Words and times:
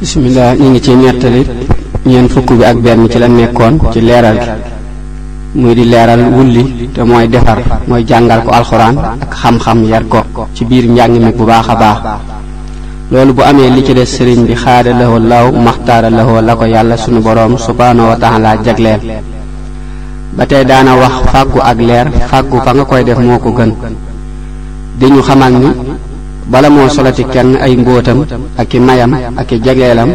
bisimilah 0.00 0.54
ñu 0.60 0.68
ngi 0.76 0.80
ci 0.84 0.92
nettali 0.94 1.40
ñeent 2.06 2.28
fukk 2.32 2.50
bi 2.58 2.64
ak 2.64 2.76
benn 2.84 3.08
ci 3.10 3.18
la 3.18 3.26
nekkoon 3.28 3.74
ci 3.92 4.00
leeral 4.02 4.38
gi 4.38 4.50
muy 5.60 5.74
di 5.74 5.84
leeral 5.88 6.20
wulli 6.34 6.90
te 6.94 7.02
mooy 7.02 7.26
defar 7.28 7.58
mooy 7.88 8.04
jàngal 8.08 8.42
ko 8.44 8.50
alxuraan 8.52 8.96
ak 9.22 9.32
xam-xam 9.40 9.78
yar 9.88 10.04
ko 10.06 10.20
ci 10.54 10.64
biir 10.66 10.84
njàng 10.90 11.12
mi 11.24 11.32
bu 11.32 11.44
baax 11.46 11.68
a 11.68 11.74
baax 11.82 11.98
loolu 13.10 13.32
bu 13.36 13.42
amee 13.42 13.70
li 13.70 13.82
ci 13.86 13.94
des 13.94 14.04
sëriñ 14.06 14.44
bi 14.44 14.54
xaada 14.54 14.92
lahoo 14.92 15.18
law 15.18 15.50
maxtaara 15.66 16.10
lahoo 16.10 16.42
la 16.42 16.56
ko 16.56 16.64
yàlla 16.66 16.96
sunu 16.98 17.20
boroom 17.20 17.56
subhaanahu 17.56 18.08
wa 18.10 18.16
taala 18.20 18.50
jagleel 18.64 19.00
ba 20.36 20.44
tey 20.46 20.62
daana 20.64 20.94
wax 21.00 21.16
fàggu 21.32 21.58
ak 21.70 21.78
leer 21.88 22.06
fàggu 22.30 22.56
fa 22.64 22.72
nga 22.74 22.84
koy 22.84 23.02
def 23.02 23.18
moo 23.18 23.38
ko 23.38 23.50
gën 23.58 23.72
di 24.98 25.06
ñu 25.08 25.22
xamal 25.22 25.52
ni 25.52 25.68
bala 26.46 26.68
moo 26.70 26.86
solati 26.88 27.22
kenn 27.34 27.58
ay 27.64 27.72
mbóotam 27.76 28.18
ak 28.60 28.70
i 28.74 28.78
mayam 28.78 29.12
ak 29.40 29.50
i 29.50 29.58
jagleelam 29.64 30.10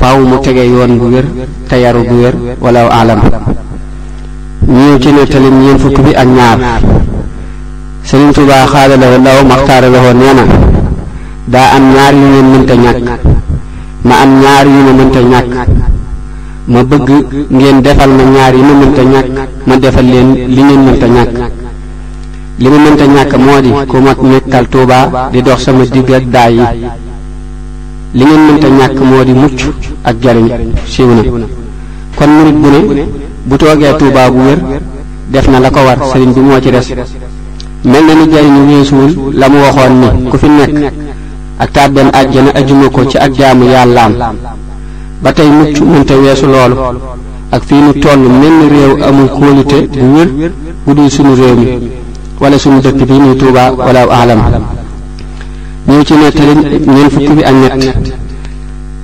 faaw 0.00 0.16
mu 0.30 0.36
tege 0.44 0.64
yoon 0.72 0.96
bu 0.98 1.06
wér 1.12 1.26
te 1.68 1.76
yaru 1.82 2.02
bu 2.08 2.14
wér 2.24 2.34
wala 2.64 2.88
alam 3.00 3.20
ñëw 4.74 4.94
ci 5.02 5.12
nettalim 5.12 5.56
ñeent 5.62 5.80
fukk 5.82 5.98
bi 6.04 6.12
ak 6.16 6.28
ñaar 6.36 6.58
Sëriñ 8.04 8.32
Tuubaa 8.34 8.64
xaadalawo 8.72 9.16
law 9.26 9.40
maxtaara 9.50 9.88
lowoo 9.94 10.12
nee 10.16 10.34
na 10.38 10.44
daa 11.52 11.68
am 11.76 11.84
ñaar 11.92 12.12
yu 12.20 12.26
ngeen 12.30 12.48
mënta 12.52 12.74
ñàkk 12.84 12.98
ma 14.08 14.14
am 14.24 14.30
ñaar 14.40 14.66
yu 14.72 14.78
ma 14.86 14.92
mënta 14.98 15.20
ñàkk 15.32 15.48
ma 16.72 16.80
bëgg 16.90 17.08
ngeen 17.56 17.82
defal 17.84 18.10
ma 18.16 18.22
ñaar 18.34 18.54
yi 18.56 18.62
ma 18.68 18.74
mënta 18.80 19.02
ñàkk 19.12 19.28
ma 19.66 19.74
defal 19.76 20.04
leen 20.12 20.28
li 20.54 20.62
ngeen 20.62 20.80
mënta 20.86 21.06
ñàkk 21.08 21.32
li 22.60 22.68
ma 22.68 22.78
mënta 22.78 23.06
ñàkk 23.06 23.34
moo 23.38 23.60
di 23.60 23.70
ku 23.88 23.96
mag 23.98 24.16
nekkal 24.22 24.68
Tuuba 24.68 25.28
di 25.32 25.42
dox 25.42 25.58
sama 25.58 25.84
digg 25.84 26.08
ak 26.10 26.24
daay 26.30 26.54
yi 26.54 26.66
li 28.14 28.24
ngeen 28.24 28.46
mënta 28.46 28.68
ñàkk 28.68 29.00
moo 29.00 29.24
di 29.24 29.32
mucc 29.32 29.60
ak 30.04 30.16
jariñ 30.22 30.48
siiw 30.86 31.06
na 31.08 31.22
kon 32.16 32.30
murit 32.30 32.52
bu 32.54 32.68
ne 32.94 33.06
bu 33.44 33.56
toogee 33.56 33.96
Tuuba 33.98 34.30
bu 34.30 34.38
wér 34.42 34.58
def 35.32 35.48
na 35.48 35.58
la 35.58 35.70
ko 35.70 35.80
war 35.80 35.98
sëriñ 36.12 36.32
bi 36.32 36.40
moo 36.40 36.60
ci 36.60 36.70
des 36.70 36.94
mel 37.84 38.04
na 38.04 38.14
ni 38.14 38.30
jariñu 38.30 39.30
la 39.32 39.48
mu 39.48 39.58
waxoon 39.58 39.98
ni 40.00 40.28
ku 40.30 40.36
fi 40.38 40.46
nekk 40.48 40.92
ak 41.58 41.70
tàbbeem 41.72 42.08
àjjana 42.12 42.50
ajuma 42.54 42.88
ko 42.90 43.04
ci 43.04 43.16
ak 43.18 43.32
jaamu 43.34 43.64
yàllaam 43.64 44.14
ba 45.22 45.32
tey 45.32 45.48
mucc 45.50 45.80
mënta 45.80 46.14
weesu 46.16 46.46
loolu 46.46 46.76
ak 47.50 47.64
fii 47.64 47.80
nu 47.80 47.92
toll 48.00 48.18
mel 48.18 48.52
ni 48.60 48.68
réew 48.74 49.02
amul 49.04 49.28
kóolute 49.28 49.88
bu 49.90 50.14
wér 50.14 50.30
bu 50.86 51.10
sunu 51.10 51.34
réew 51.34 51.56
mi 51.56 51.66
wala 52.40 52.58
suñu 52.58 52.80
dëkk 52.80 52.94
bi 53.06 53.12
muy 53.18 53.36
Touba 53.38 53.70
wala 53.70 54.02
alam 54.22 54.42
ñu 55.88 56.02
ci 56.04 56.14
nettali 56.14 56.54
ñeent 56.86 57.10
fukki 57.12 57.32
bi 57.36 57.42
ak 57.44 57.54
ñett 57.54 57.94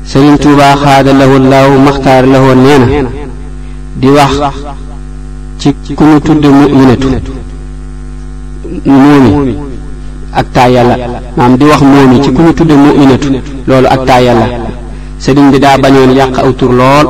Sëriñ 0.05 0.37
Touba 0.39 0.65
xaada 0.83 1.13
lahu 1.13 1.39
laaw 1.51 1.71
maxtaar 1.87 2.27
lahu 2.27 2.49
nee 2.55 2.79
na 2.79 3.09
di 4.01 4.09
wax 4.09 4.33
ci 5.59 5.75
ku 5.95 6.05
ñu 6.05 6.21
tudd 6.21 6.45
muminatu 6.45 7.09
moomi 8.87 9.55
ak 10.33 10.47
taa 10.53 10.69
yàlla 10.69 10.97
maam 11.37 11.57
di 11.57 11.65
wax 11.65 11.81
moomi 11.83 12.17
ci 12.25 12.33
ku 12.33 12.41
ñu 12.43 12.53
tudd 12.55 12.71
muminatu 12.85 13.29
loolu 13.67 13.87
ak 13.87 14.01
taa 14.07 14.21
yàlla 14.23 14.47
sëriñ 15.21 15.51
bi 15.53 15.59
daa 15.61 15.77
bañoon 15.79 16.11
yàq 16.19 16.37
aw 16.39 16.53
tur 16.59 16.73
lool 16.81 17.07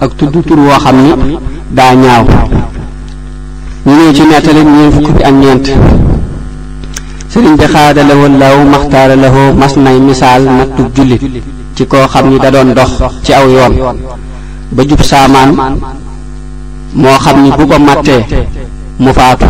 ak 0.00 0.10
tudd 0.18 0.34
tur 0.46 0.58
woo 0.58 0.78
xam 0.84 0.96
ni 1.02 1.36
daa 1.68 1.94
ñaaw 1.94 2.24
ñu 3.88 3.94
ñëw 3.96 4.12
ci 4.12 4.22
nettali 4.26 4.62
ñeen 4.64 4.92
fukk 4.92 5.08
bi 5.16 5.22
ak 5.24 5.32
ñeent 5.32 5.66
sëriñ 7.32 7.54
bi 7.56 7.64
la 8.04 8.14
woon 8.16 8.38
law 8.38 8.56
mas 9.56 9.76
nay 9.76 9.98
misaal 10.00 10.42
nattub 10.44 10.88
jullit 10.94 11.20
ci 11.74 11.86
koo 11.86 12.06
xam 12.06 12.28
ni 12.28 12.38
da 12.38 12.50
dox 12.50 12.90
ci 13.22 13.32
aw 13.32 13.48
yoon 13.48 13.72
ba 14.70 14.82
jub 14.84 15.00
saamaan 15.00 15.54
moo 16.92 17.18
xam 17.18 17.42
ni 17.42 17.50
bu 17.50 17.66
ko 17.66 17.78
màttee 17.78 18.24
mu 18.98 19.10
faatu 19.12 19.46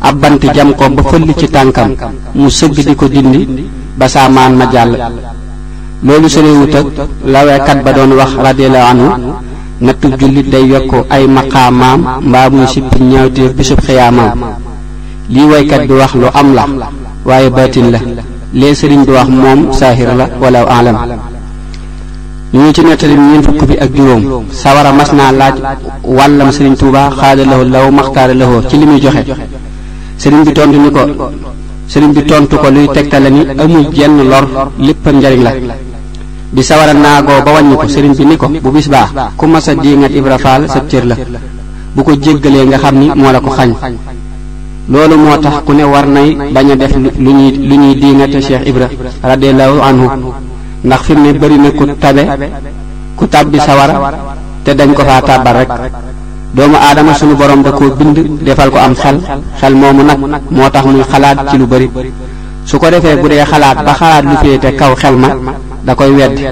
ab 0.00 0.16
bant 0.20 0.42
jam 0.54 0.72
ko 0.76 0.88
ba 0.90 1.02
fëlli 1.02 1.34
ci 1.36 1.48
tànkam 1.48 1.94
mu 2.34 2.48
sëgg 2.48 2.74
di 2.86 2.94
ko 2.94 3.06
dindi 3.08 3.68
ba 3.96 4.06
saamaan 4.08 4.52
ma 4.54 4.66
jàll 4.70 4.96
loolu 6.04 6.28
sëriwut 6.28 6.74
ak 6.76 6.86
laweekat 7.24 7.82
ba 7.82 7.92
doon 7.92 8.12
wax 8.12 8.32
radiyallahu 8.36 9.14
nattu 9.86 10.06
jullit 10.20 10.46
day 10.54 10.64
yokk 10.74 10.92
ay 11.16 11.22
maqaamaam 11.36 12.00
mbaa 12.28 12.48
muy 12.54 12.66
sippi 12.74 13.00
ñaawteef 13.10 13.52
bisub 13.58 13.80
xiyaamaam 13.86 14.38
lii 15.34 15.46
waykat 15.52 15.82
bi 15.88 15.94
wax 16.02 16.12
lu 16.22 16.26
am 16.40 16.48
la 16.56 16.64
waaye 17.28 17.48
baatin 17.56 17.86
la 17.94 17.98
lee 18.60 18.74
sëriñ 18.80 19.00
bi 19.06 19.12
wax 19.18 19.28
moom 19.42 19.58
saahir 19.78 20.08
la 20.20 20.26
walaw 20.42 20.66
alam 20.78 20.96
ñu 22.54 22.70
ci 22.74 22.82
nettali 22.84 23.14
ñeent 23.14 23.42
fukk 23.46 23.62
bi 23.68 23.74
ak 23.84 23.90
juróom 23.96 24.22
sawara 24.62 24.90
mas 24.98 25.10
naa 25.18 25.32
laaj 25.40 25.54
wàllam 26.18 26.52
sëriñ 26.56 26.74
Tuuba 26.80 27.10
xaada 27.20 27.42
lahu 27.50 27.62
law 27.74 27.86
maxtaara 27.98 28.34
lahu 28.34 28.62
ci 28.70 28.76
li 28.78 28.86
muy 28.86 29.00
joxe 29.02 29.22
sëriñ 30.18 30.42
bi 30.46 30.52
tontu 30.56 30.78
ni 30.80 30.90
ko 30.96 31.02
sëriñ 31.88 32.10
bi 32.16 32.22
tontu 32.30 32.54
ko 32.62 32.68
luy 32.70 32.86
tegtale 32.94 33.30
ni 33.30 33.40
amul 33.62 33.86
jenn 33.96 34.16
lor 34.30 34.44
lépp 34.86 35.06
njariñ 35.12 35.42
la 35.46 35.52
bisawara 36.52 36.92
naagoo 36.92 37.40
ba 37.44 37.50
wàññi 37.56 37.76
ko 37.80 37.88
serigne 37.88 38.14
bi 38.14 38.24
ni 38.28 38.36
ko 38.36 38.46
bu 38.46 38.70
bis 38.70 38.86
ku 39.40 39.44
ma 39.48 39.58
sa 39.60 39.72
diingat 39.74 40.10
ibra 40.12 40.36
faal 40.38 40.68
sab 40.68 40.84
la 41.04 41.16
bu 41.96 42.02
ko 42.04 42.12
jéggalee 42.12 42.66
nga 42.68 42.76
xamni 42.78 43.06
mo 43.16 43.32
la 43.32 43.40
ko 43.40 43.50
xagn 43.56 43.72
lolu 44.92 45.16
motax 45.16 45.54
ku 45.66 45.72
ne 45.72 45.84
war 45.84 46.04
nay 46.06 46.36
baña 46.54 46.76
def 46.76 46.92
luñuy 46.94 47.52
luñuy 47.68 47.94
lu 47.96 48.12
ñuy 48.20 48.28
cheikh 48.42 48.66
ibra 48.68 48.86
anhu 49.82 50.06
ndax 50.84 51.00
fimne 51.04 51.32
bari 51.40 51.56
na 51.58 51.70
ku 51.72 51.86
tabe 51.98 52.22
ku 53.16 53.26
tàbbi 53.26 53.58
sawara 53.58 53.94
te 54.62 54.74
dañ 54.74 54.92
ko 54.92 55.02
fa 55.08 55.22
tabar 55.24 55.56
rek 55.56 55.68
doomu 56.54 56.76
adama 56.76 57.14
sunu 57.16 57.34
borom 57.34 57.62
da 57.62 57.72
ko 57.72 57.84
bind 57.98 58.44
defal 58.44 58.68
ko 58.70 58.76
am 58.76 58.92
xal 58.94 59.18
xal 59.56 59.72
momu 59.74 60.02
nak 60.04 60.18
motax 60.52 60.84
muy 60.84 61.00
xalaat 61.10 61.48
ci 61.48 61.56
lu 61.56 61.64
bari 61.66 61.88
su 62.66 62.76
ko 62.76 62.90
defé 62.92 63.16
bu 63.16 63.28
xalaat 63.32 63.80
ba 63.86 63.94
xalaat 63.96 64.24
lu 64.28 64.36
fété 64.42 64.76
kaw 64.76 64.92
xel 64.94 65.16
da 65.86 65.94
koy 65.98 66.10
weddi 66.14 66.44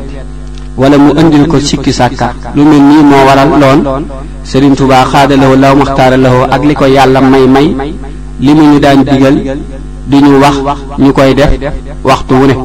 wala 0.77 0.99
mu 0.99 1.13
indil 1.21 1.47
ko 1.49 1.57
sikki 1.63 1.93
sàkka 1.95 2.33
lu 2.57 2.65
mel 2.67 2.81
nii 2.83 3.03
moo 3.03 3.25
waral 3.29 3.49
loon 3.61 3.81
Sëriñ 4.45 4.73
Tuubaa 4.75 5.05
xaadalawoo 5.05 5.57
law 5.61 5.75
maxtaara 5.77 6.17
lawoo 6.17 6.49
ak 6.51 6.63
li 6.65 6.75
ko 6.75 6.87
yàlla 6.87 7.21
may 7.21 7.47
may 7.47 7.67
li 8.41 8.55
mu 8.55 8.63
ñu 8.75 8.81
daan 8.81 9.05
digal 9.05 9.37
di 10.11 10.17
ñu 10.19 10.41
wax 10.41 10.57
ñu 10.99 11.13
koy 11.13 11.35
def 11.35 11.55
waxtu 12.03 12.35
wu 12.35 12.47
ne 12.47 12.57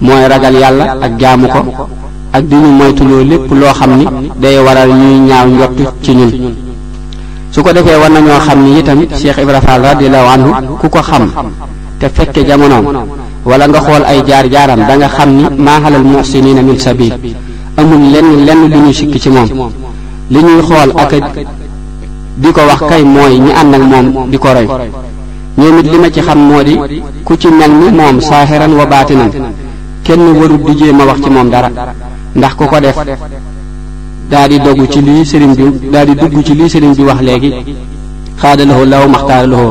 mooy 0.00 0.28
ragal 0.28 0.54
yàlla 0.54 0.84
ak 1.02 1.12
jaamu 1.18 1.48
ko 1.48 1.88
ak 2.32 2.42
di 2.44 2.56
ñu 2.56 2.70
moytuloo 2.78 3.22
lépp 3.24 3.50
loo 3.52 3.72
xam 3.78 3.96
ni 3.96 4.04
day 4.40 4.58
waral 4.60 4.88
ñuy 4.90 5.18
ñaaw 5.18 5.46
njott 5.46 5.78
ci 6.02 6.12
ñun 6.14 6.30
su 7.52 7.62
ko 7.62 7.72
defee 7.72 7.96
war 8.00 8.10
nañoo 8.10 8.40
xam 8.46 8.62
ni 8.64 8.78
itam 8.80 8.98
Cheikh 9.18 9.38
Ibra 9.38 9.60
Fall 9.62 9.80
radiyallahu 9.82 10.28
anhu 10.34 10.76
ku 10.78 10.88
ko 10.90 11.02
xam 11.02 11.30
te 11.98 12.06
fekke 12.08 12.44
jamonoom 12.46 12.84
wala 13.44 13.66
nga 13.68 13.80
xool 13.86 14.02
ay 14.10 14.18
jaar 14.26 14.46
jaaram 14.52 14.78
da 14.88 14.94
nga 14.98 15.08
xam 15.14 15.30
ni 15.38 15.44
maa 15.66 15.82
alal 15.86 16.04
muxsinina 16.12 16.62
min 16.62 16.78
sabil 16.78 17.12
amul 17.80 18.04
lenn 18.12 18.28
lenn 18.46 18.60
lu 18.72 18.76
ñuy 18.84 18.94
sikki 18.98 19.18
ci 19.22 19.30
moom 19.30 19.48
li 20.32 20.38
ñuy 20.46 20.62
xool 20.68 20.90
ak 21.02 21.10
di 22.42 22.48
ko 22.56 22.60
wax 22.68 22.80
kay 22.90 23.02
mooy 23.14 23.34
ñi 23.44 23.50
ànd 23.60 23.74
ak 23.76 23.82
moom 23.90 24.06
di 24.30 24.38
ko 24.44 24.50
roy 24.56 24.66
ñoom 25.58 25.76
it 25.80 25.86
li 25.92 25.98
ma 26.02 26.08
ci 26.14 26.20
xam 26.26 26.38
moo 26.48 26.62
di 26.62 26.76
ku 27.26 27.32
ci 27.40 27.48
mel 27.58 27.70
ni 27.80 27.90
moom 27.98 28.16
saaxiran 28.20 28.72
wa 28.78 28.86
baatinan 28.92 29.30
kenn 30.04 30.22
warut 30.38 30.62
di 30.66 30.74
jéem 30.78 31.00
a 31.00 31.04
wax 31.08 31.18
ci 31.24 31.30
moom 31.30 31.48
dara 31.54 31.70
ndax 32.36 32.54
ku 32.58 32.64
ko 32.66 32.78
def 32.84 32.96
daa 34.30 34.46
di 34.46 34.56
dogg 34.64 34.86
ci 34.92 35.00
lii 35.02 35.22
sëriñ 35.30 35.52
bi 35.58 35.64
daa 35.92 36.04
di 36.04 36.14
dugg 36.14 36.36
ci 36.46 36.54
lii 36.58 36.68
sëriñ 36.72 36.94
bi 36.96 37.02
wax 37.02 37.20
léegi 37.28 37.50
xaadalahu 38.40 38.82
law 38.92 39.04
maxtaaralahu 39.08 39.70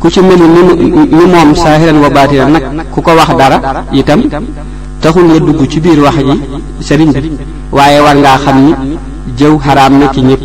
ku 0.00 0.08
ci 0.08 0.20
mel 0.24 0.40
ni 0.40 0.64
ni 0.96 1.24
moom 1.32 1.50
saahiran 1.62 1.98
wa 2.02 2.08
baatinan 2.16 2.54
nag 2.76 2.86
ku 2.92 3.02
ko 3.04 3.12
wax 3.18 3.30
dara 3.40 3.58
itam 3.92 4.20
taxul 5.04 5.24
nga 5.28 5.38
dugg 5.46 5.60
ci 5.70 5.78
biir 5.78 6.00
wax 6.00 6.16
ji 6.26 6.36
sëriñ 6.86 7.10
bi 7.24 7.28
waaye 7.76 7.98
war 8.04 8.16
ngaa 8.16 8.38
xam 8.44 8.56
ni 8.66 8.72
jëw 9.38 9.54
xaraam 9.64 9.92
na 10.00 10.06
ci 10.14 10.22
ñëpp 10.28 10.42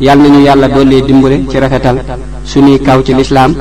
yàlla 0.00 0.22
nañu 0.24 0.40
yàlla 0.46 0.68
dolli 0.68 1.02
dimbale 1.06 1.44
ci 1.50 1.58
rafetal 1.58 1.98
suñuy 2.50 2.80
kaw 2.86 2.98
ci 3.04 3.12
lislaam 3.12 3.52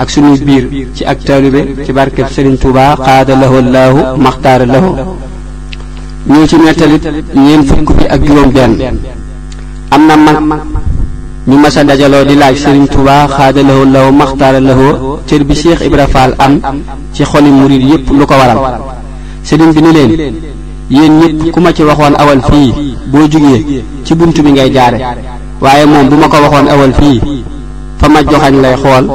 ak 0.00 0.08
suñuy 0.10 0.38
biir 0.46 0.64
ci 0.96 1.04
ak 1.04 1.18
taalibe 1.22 1.60
ci 1.84 1.92
barkeb 1.92 2.26
sëriñ 2.34 2.56
Tuubaa 2.56 2.96
xaada 2.96 3.34
lahu 3.36 3.56
laahu 3.74 3.98
maxtaara 4.24 4.64
lahu 4.64 4.90
ñoo 6.30 6.46
ci 6.46 6.56
nettalit 6.56 7.04
ñeent 7.36 7.64
fukk 7.68 7.88
bi 7.94 8.04
ak 8.08 8.20
juróom 8.26 8.50
benn 8.50 8.72
am 9.90 10.00
na 10.06 10.16
mag 10.16 10.60
ñu 11.48 11.56
masa 11.56 11.80
dajaloo 11.82 12.24
di 12.28 12.34
laaj 12.36 12.56
sëriñ 12.64 12.84
Touba 12.92 13.24
xaadalawoo 13.34 13.86
law 13.94 14.08
maxtaaralawoo 14.12 15.20
cër 15.26 15.42
bi 15.48 15.54
Cheikh 15.56 15.80
Ibra 15.88 16.06
Fall 16.06 16.34
am 16.38 16.54
ci 17.14 17.24
xoli 17.24 17.50
murid 17.50 17.80
yépp 17.90 18.04
lu 18.18 18.26
ko 18.28 18.34
waral 18.36 18.58
sëriñ 19.48 19.70
bi 19.74 19.80
ni 19.82 19.90
leen 19.96 20.10
yéen 20.92 21.12
ñëpp 21.20 21.50
ku 21.52 21.60
ma 21.60 21.72
ci 21.72 21.82
waxoon 21.84 22.14
awal 22.20 22.40
fii 22.50 22.68
boo 23.10 23.26
jugee 23.32 23.82
ci 24.04 24.14
bunt 24.14 24.36
bi 24.44 24.50
ngay 24.52 24.70
jaare 24.74 24.98
waaye 25.62 25.86
moom 25.86 26.08
bu 26.10 26.16
ma 26.16 26.28
ko 26.28 26.36
waxoon 26.36 26.68
awal 26.72 26.92
fii 26.92 27.18
fa 27.98 28.08
ma 28.08 28.20
joxañ 28.22 28.54
lay 28.60 28.76
xool 28.82 29.06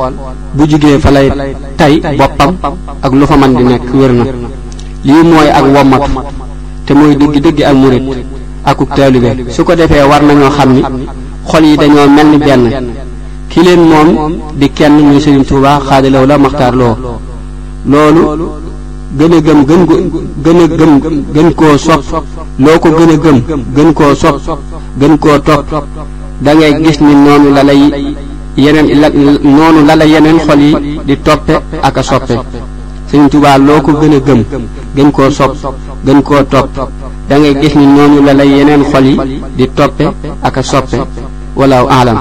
bu 0.58 0.64
jógee 0.70 0.98
fa 1.04 1.12
lay 1.12 1.30
tay 1.78 2.02
boppam 2.18 2.56
ak 3.04 3.12
lu 3.14 3.28
fa 3.28 3.38
man 3.38 3.54
di 3.58 3.64
nekk 3.64 3.88
wér 3.94 4.10
na 4.12 4.24
lii 5.06 5.22
mooy 5.32 5.50
ak 5.58 5.66
wommatu 5.72 6.12
te 6.86 6.94
mooy 6.96 7.16
dëgg 7.16 7.36
dëgg 7.44 7.62
ak 7.62 7.76
murid 7.76 8.04
akuk 8.66 8.90
taalibe 8.96 9.32
su 9.54 9.64
ko 9.64 9.76
defee 9.76 10.02
war 10.10 10.24
nañoo 10.24 10.50
xam 10.50 10.74
ni 10.74 10.82
xol 11.48 11.64
yi 11.66 11.76
dañoo 11.78 12.08
mel 12.08 12.28
ni 12.32 12.38
benn 12.38 12.70
ki 13.50 13.64
leen 13.64 13.82
moom 13.82 14.36
di 14.60 14.70
kenn 14.74 14.98
muy 15.10 15.20
Sëriñ 15.20 15.44
Tuubaa 15.44 15.80
xaadalaw 15.90 16.26
la 16.26 16.38
maxtaar 16.38 16.76
loo 16.76 16.96
loolu 17.92 18.46
gën 19.20 19.32
a 19.34 19.40
gëm 19.42 19.66
gën 19.66 19.86
ko 19.86 19.96
gën 20.44 21.00
gën 21.34 21.54
koo 21.54 21.78
sopp 21.78 22.02
loo 22.58 22.80
ko 22.82 22.90
gën 22.92 23.10
a 23.12 23.16
gëm 23.24 23.40
gën 23.76 23.94
koo 23.94 24.16
sopp 24.16 24.36
gën 25.00 25.18
koo 25.20 25.38
topp 25.40 25.66
da 26.42 26.54
ngay 26.54 26.74
gis 26.84 27.00
ni 27.02 27.14
noonu 27.16 27.50
la 27.56 27.64
lay 27.64 27.80
yeneen 28.56 29.00
la 29.00 29.10
noonu 30.00 30.40
xol 30.48 30.60
yi 30.60 30.76
di 31.06 31.16
toppe 31.22 31.62
loo 33.58 33.82
ko 33.86 33.92
gën 34.02 34.14
a 34.14 34.20
gëm 34.28 34.44
gën 34.96 35.12
koo 35.12 35.30
sopp 35.30 35.52
gën 36.06 36.22
koo 36.22 36.44
topp 36.52 36.66
da 37.30 37.38
ngay 37.38 37.56
gis 37.62 37.76
ni 37.76 37.86
noonu 37.86 38.28
yeneen 38.58 38.84
xol 38.92 39.06
yi 39.06 39.18
di 39.58 39.66
toppe 39.76 40.04
ak 40.42 40.58
a 40.58 40.62
soppe 40.64 40.98
walaahu 41.56 41.88
aalam 41.96 42.16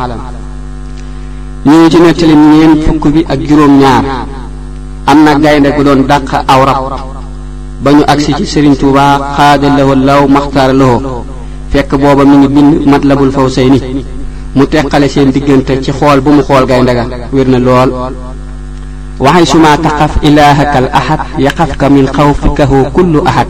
ñu 1.67 1.73
ngi 1.79 1.89
ci 1.93 1.99
nettali 2.01 2.35
ñeen 2.37 2.73
fukk 2.85 3.05
bi 3.15 3.21
ak 3.33 3.39
juróom-ñaar 3.49 4.05
am 5.11 5.19
na 5.25 5.33
gaynde 5.43 5.69
gu 5.77 5.83
doon 5.85 6.01
dàq 6.11 6.31
aw 6.53 6.61
rab 6.69 6.85
ba 7.85 7.91
ñu 7.93 8.03
agsi 8.13 8.33
ci 8.39 8.45
Sëriñ 8.47 8.75
Tuubaa 8.81 9.15
xaada 9.37 9.69
lawo 9.77 9.95
law 9.95 10.23
maxtaara 10.35 10.73
lowoo 10.81 11.25
fekk 11.73 11.91
booba 12.01 12.25
mu 12.31 12.37
ngi 12.39 12.49
bind 12.55 12.73
matlabul 12.91 13.33
fawsayni 13.37 13.81
mu 14.57 14.65
teqale 14.67 15.09
seen 15.09 15.31
diggante 15.35 15.81
ci 15.85 15.91
xool 15.99 16.21
bu 16.25 16.31
mu 16.37 16.43
xool 16.43 16.65
gaynde 16.71 16.93
ga 16.99 17.05
wér 17.35 17.49
na 17.53 17.59
lool 17.67 17.91
waxay 19.25 19.47
suma 19.47 19.77
taqaf 19.85 20.13
ilaahaka 20.23 20.79
al 20.83 20.89
ahad 21.01 21.21
yaqafka 21.47 21.87
min 21.89 22.07
xawfikahu 22.17 22.77
kullu 22.97 23.19
ahad 23.31 23.49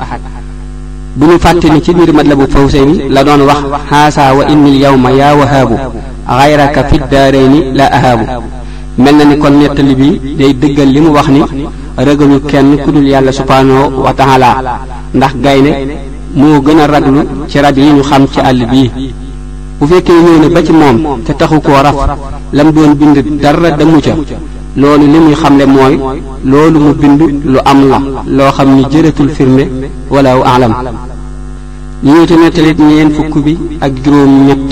bu 1.17 1.27
ñu 1.27 1.37
fàtte 1.37 1.69
ni 1.71 1.81
ci 1.83 1.93
biir 1.93 2.11
madlabu 2.13 2.45
fawsayni 2.53 3.09
la 3.11 3.23
doon 3.25 3.43
wax 3.49 3.61
xaasa 3.91 4.33
wa 4.35 4.47
inni 4.53 4.79
lyawma 4.81 5.11
yaa 5.19 5.35
wahaabu 5.41 5.77
xayraka 6.39 6.85
fi 6.89 6.97
daarayni 7.11 7.61
la 7.77 7.85
ahaabu 7.97 8.25
mel 8.97 9.17
na 9.17 9.25
ni 9.29 9.37
kon 9.39 9.51
nettali 9.61 9.93
bi 9.95 10.17
day 10.41 10.55
dëggal 10.61 10.89
li 10.95 11.01
mu 11.03 11.11
wax 11.17 11.29
ni 11.29 11.41
ragalu 12.07 12.41
kenn 12.51 12.77
ku 12.83 12.93
dul 12.97 13.05
yàlla 13.13 13.29
subhanahu 13.31 13.83
wa 14.05 14.13
taala 14.17 14.51
ndax 15.15 15.33
gaynde 15.45 15.73
moo 16.35 16.63
gën 16.65 16.79
a 16.81 16.87
raglu 16.87 17.21
ci 17.49 17.59
rab 17.61 17.77
yi 17.77 17.93
ñu 17.93 18.01
xam 18.03 18.25
ci 18.33 18.41
àll 18.41 18.61
bii 18.71 18.89
bu 19.79 19.85
fekkee 19.87 20.17
ñëw 20.25 20.39
na 20.43 20.49
ba 20.55 20.63
ci 20.67 20.73
moom 20.73 21.21
te 21.25 21.33
taxu 21.37 21.61
koo 21.61 21.73
raf 21.83 21.95
lam 22.55 22.73
doon 22.73 22.95
bind 22.95 23.19
dara 23.43 23.71
damu 23.73 23.99
ca 24.01 24.13
loolu 24.81 25.05
li 25.13 25.19
muy 25.25 25.35
xamle 25.35 25.65
mooy 25.67 25.95
loolu 26.51 26.79
mu 26.81 26.95
bind 26.95 27.21
lu 27.53 27.59
am 27.71 27.81
la 27.91 27.99
loo 28.37 28.51
xam 28.57 28.77
ni 28.77 28.83
jëratul 28.91 29.29
firme 29.29 29.65
walaahu 30.15 30.43
alam 30.45 30.73
ñu 32.05 32.13
ñëw 32.13 32.25
ci 32.29 33.15
fukk 33.17 33.35
bi 33.45 33.53
ak 33.81 33.93
juróom 34.05 34.33
ñett 34.47 34.71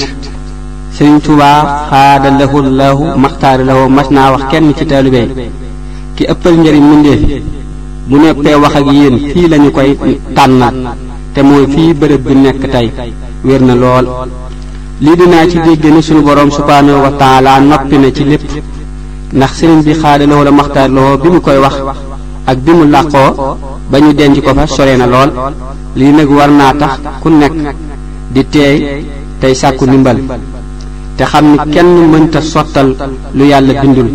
sëriñ 0.96 1.18
Tuubaa 1.24 1.60
xaada 1.90 2.28
lahu 2.40 2.56
llahu 2.78 3.04
maxtaara 3.22 3.64
mas 3.96 4.08
naa 4.10 4.30
wax 4.34 4.42
kenn 4.50 4.68
ci 4.78 4.84
taalibe 4.90 5.22
ki 6.16 6.24
ëppal 6.32 6.54
njëriñ 6.60 6.84
mbindéef 6.88 7.22
bu 8.08 8.16
neppee 8.22 8.56
wax 8.62 8.74
ak 8.80 8.86
yéen 8.96 9.16
fii 9.32 9.46
lañu 9.52 9.70
koy 9.76 9.90
tànnaat 10.36 10.74
te 11.34 11.40
mooy 11.48 11.64
fii 11.74 11.90
bërëb 12.00 12.22
bi 12.28 12.34
nekk 12.44 12.62
tey 12.74 12.88
wér 13.46 13.60
na 13.68 13.74
lool 13.82 14.06
lii 15.04 15.16
dinaa 15.20 15.46
ci 15.50 15.58
dégg 15.66 15.84
ni 15.94 16.02
sunu 16.02 16.20
boroom 16.26 16.50
subhaanahu 16.58 17.00
wa 17.04 17.10
taala 17.20 17.58
noppi 17.70 17.96
na 17.98 18.08
ci 18.16 18.24
lépp 18.24 18.44
ndax 19.36 19.52
sëriñ 19.58 19.80
bi 19.86 19.92
xaada 20.02 20.24
lahu 20.30 20.42
la 20.44 20.50
maxtaara 20.58 20.88
lahu 20.96 21.18
bi 21.22 21.28
mu 21.34 21.40
koy 21.46 21.56
wax 21.66 21.74
ak 22.50 22.58
bi 22.66 22.72
mu 22.74 22.84
làqoo 22.94 23.30
ba 23.90 23.96
ñu 24.00 24.12
denc 24.18 24.36
ko 24.44 24.50
fa 24.58 24.64
sore 24.66 24.94
na 24.96 25.06
lool 25.14 25.30
lii 25.98 26.12
nag 26.18 26.28
war 26.38 26.50
naa 26.60 26.72
tax 26.80 26.92
ku 27.22 27.28
nekk 27.40 27.52
di 28.34 28.42
teey 28.54 28.76
tey 29.40 29.54
sàkku 29.60 29.84
ndimbal 29.86 30.18
te 31.16 31.24
xam 31.30 31.44
ni 31.52 31.56
kenn 31.74 31.90
mënta 32.12 32.40
sottal 32.52 32.88
lu 33.36 33.44
yàlla 33.52 33.72
bindul 33.80 34.08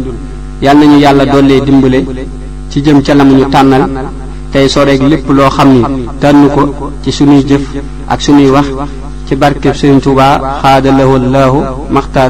yàlla 0.65 0.85
nañu 0.85 0.97
yàlla 1.03 1.23
doole 1.33 1.55
dimbale 1.65 1.99
ci 2.69 2.77
jëm 2.85 2.99
ca 3.05 3.13
la 3.13 3.23
mu 3.23 3.33
ñu 3.39 3.45
tànnal 3.53 3.83
tey 4.51 4.65
soreeg 4.73 5.01
lépp 5.11 5.29
loo 5.37 5.49
xam 5.55 5.69
ni 5.73 5.81
tànn 6.21 6.43
ko 6.55 6.63
ci 7.03 7.11
sunuy 7.17 7.41
jëf 7.49 7.61
ak 8.13 8.19
sunuy 8.25 8.49
wax 8.55 8.67
ci 9.27 9.33
barkeb 9.41 9.75
Sëriñ 9.79 9.99
Tuubaa 10.01 10.35
xaada 10.61 10.91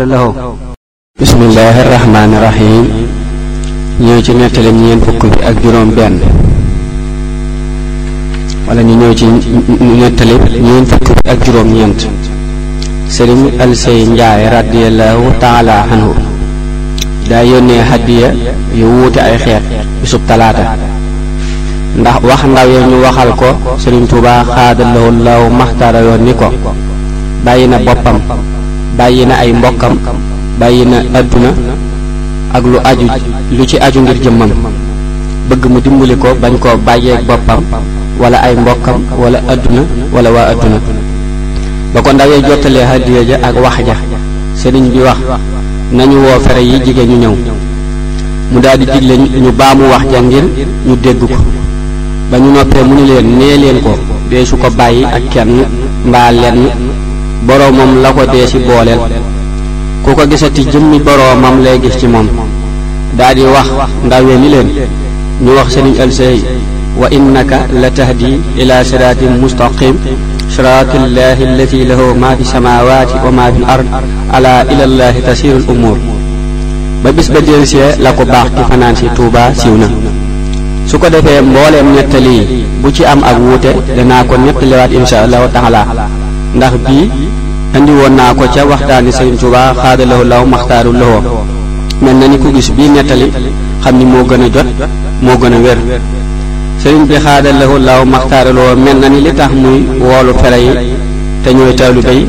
lahu 0.06 0.26
ñëw 4.00 4.20
ci 4.22 4.34
nettali 4.34 4.72
ñeent 4.72 5.02
fukk 5.06 5.24
bi 5.24 5.40
ak 5.48 5.56
juróom 5.64 5.90
benn 5.96 6.18
wala 8.68 8.82
ñu 8.84 8.94
ñëw 8.98 9.14
ci 9.14 9.26
nettali 10.00 10.36
ñeent 10.60 10.86
fukk 10.90 11.10
bi 11.24 11.30
ak 11.32 11.44
juróom 11.46 11.68
ñeent 11.74 12.00
sëriñ 13.10 13.42
alsey 13.64 14.04
njaay 14.12 14.50
radiallahu 14.56 15.24
taala 15.40 15.86
anhu 15.94 16.12
daa 17.30 17.44
yónnee 17.44 17.80
hadiya 17.90 18.28
yu 18.80 18.86
wuute 18.96 19.20
ay 19.30 19.38
xeet 19.44 19.64
bisub 20.02 20.22
talaata 20.28 20.76
ndax 21.98 22.16
wax 22.30 22.42
ndaw 22.52 22.68
ya 22.76 22.82
ñu 22.90 22.98
waxal 23.06 23.32
ko 23.40 23.50
sëriñ 23.82 24.06
tuuba 24.10 24.44
xaadalawu 24.56 25.10
law 25.24 25.44
maxtaara 25.60 26.00
yoon 26.02 26.22
ni 26.26 26.34
ko 26.34 26.48
bàyyi 27.46 27.68
na 27.68 27.78
boppam 27.80 28.20
bàyyi 28.98 29.26
na 29.26 29.36
ay 29.36 29.54
mbokkam 29.54 29.96
bàyyi 30.60 30.84
na 30.86 30.98
adduna 31.20 31.52
ak 32.56 32.64
lu 32.64 32.80
aju 32.80 33.04
lu 33.52 33.64
ci 33.68 33.76
aju 33.76 34.00
ngir 34.00 34.16
jëmmam 34.24 34.48
bëgg 35.52 35.64
mu 35.68 35.80
dimbali 35.84 36.16
ko 36.16 36.32
bañ 36.40 36.56
koo 36.56 36.80
ak 36.88 37.24
boppam 37.28 37.60
wala 38.16 38.38
ay 38.40 38.56
mbokam 38.56 39.04
wala 39.20 39.40
aduna 39.44 39.84
wala 40.16 40.30
waa 40.32 40.48
aduna 40.56 40.80
ba 41.92 42.00
ko 42.00 42.10
ndawee 42.16 42.40
jottalee 42.42 42.88
hadiya 42.88 43.22
ja 43.28 43.36
ak 43.44 43.56
wax 43.60 43.78
ja 43.84 43.96
sëriñ 44.56 44.88
bi 44.88 45.04
wax 45.04 45.20
nañu 45.92 46.16
wo 46.24 46.40
fere 46.48 46.64
yi 46.64 46.80
jigéen 46.80 47.12
ñu 47.12 47.18
ñëw 47.28 47.36
mu 48.52 48.58
daal 48.64 48.78
di 48.80 48.86
digle 48.88 49.16
ñu 49.20 49.52
baamu 49.52 49.92
wax 49.92 50.04
ja 50.16 50.20
ngir 50.24 50.44
ñu 50.88 50.96
dégg 50.96 51.20
ko 51.28 51.36
ba 52.32 52.38
ñu 52.40 52.50
noppé 52.56 52.80
mu 52.88 52.96
ñu 52.96 53.04
leen 53.06 53.28
né 53.38 53.48
leen 53.60 53.78
ko 53.84 53.92
ko 54.64 54.68
bàyyi 54.80 55.04
ak 55.04 55.28
kenn 55.30 55.66
mbaa 56.08 56.32
lenn 56.32 56.70
boromam 57.44 58.00
la 58.02 58.10
ko 58.16 58.24
dee 58.32 58.48
si 58.48 58.60
booleel 58.64 59.00
gisati 60.30 60.64
jëmmi 60.72 60.98
boromam 61.04 61.60
lay 61.64 61.80
gis 61.82 61.98
ci 62.00 62.08
moom 62.08 62.28
daal 63.16 63.32
di 63.34 63.44
wax 63.48 63.68
ndawee 64.06 64.36
ni 64.38 64.50
leen 64.52 64.70
ñu 65.44 65.56
wax 65.56 65.68
sëriñ 65.74 65.96
alsey 66.04 66.44
wa 67.00 67.08
innaka 67.12 67.64
la 67.82 67.88
tahdi 67.90 68.40
ila 68.60 68.84
siratin 68.84 69.40
mustaqim 69.42 69.96
صراط 70.56 70.94
الله 70.96 71.38
الذي 71.52 71.84
له 71.90 72.00
ما 72.16 72.32
في 72.36 72.42
السماوات 72.48 73.10
وما 73.28 73.52
في 73.52 73.58
الأرض 73.66 73.86
ألا 74.38 74.62
إلى 74.72 74.84
الله 74.84 75.14
تسير 75.28 75.56
الأمور 75.58 75.98
ba 77.04 77.12
bis 77.14 77.28
ba 77.34 77.40
jël 77.42 77.64
si 77.68 77.78
la 78.00 78.12
ko 78.14 78.24
baax 78.26 78.50
ki 78.56 78.62
fanaan 78.70 78.96
si 78.98 79.06
tuuba 79.18 79.52
siw 79.58 79.76
na 79.78 79.90
su 80.88 81.00
ko 81.00 81.08
defee 81.10 81.42
mbooleem 81.42 81.88
ñettali 81.96 82.64
bu 82.82 82.92
ci 82.94 83.04
am 83.06 83.20
ak 83.24 83.36
wuute 83.42 83.72
danaa 83.98 84.24
ko 84.24 84.36
ñettaliwaat 84.38 84.92
insha 84.94 85.22
allahu 85.26 85.48
taala 85.56 85.82
ndax 86.56 86.74
bii 86.86 87.04
andi 87.76 87.92
woon 87.92 88.14
naa 88.16 88.32
ko 88.38 88.44
ca 88.54 88.62
waxtaani 88.72 89.12
sëriñ 89.18 89.36
tuuba 89.42 89.74
xaadalahu 89.84 90.24
law 90.24 90.44
maxtaaru 90.46 90.92
lahoo 90.94 91.44
mel 92.06 92.18
na 92.22 92.28
ni 92.32 92.38
ko 92.42 92.48
gis 92.56 92.70
bii 92.78 92.90
nettali 92.94 93.28
xam 93.82 93.96
ni 93.98 94.06
moo 94.06 94.24
gën 94.30 94.44
a 94.48 94.50
jot 94.56 94.70
moo 95.26 95.38
gën 95.42 95.54
a 95.54 95.60
wér 95.66 95.80
sëriñ 96.84 97.04
bi 97.10 97.16
xaadal 97.26 97.58
lahu 97.62 97.76
laaw 97.88 98.02
maxtaaraloo 98.14 98.72
mel 98.86 98.98
na 99.02 99.08
ni 99.10 99.20
li 99.26 99.32
tax 99.40 99.52
muy 99.64 99.80
woolu 100.08 100.32
fere 100.42 100.58
yi 100.66 100.74
te 101.44 101.50
ñooy 101.56 101.74
taalibe 101.80 102.14
yi 102.20 102.26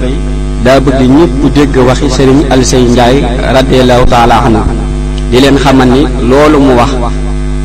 daa 0.64 0.78
bëgg 0.84 1.00
ñëpp 1.16 1.40
dégg 1.54 1.76
waxi 1.88 2.08
sëriñ 2.16 2.38
Alsey 2.52 2.82
Njaay 2.92 3.16
radiyallahu 3.56 4.04
taala 4.12 4.36
anhu 4.46 4.62
di 5.30 5.36
leen 5.42 5.56
xamal 5.64 5.88
ni 5.94 6.02
loolu 6.30 6.58
mu 6.66 6.72
wax 6.80 6.90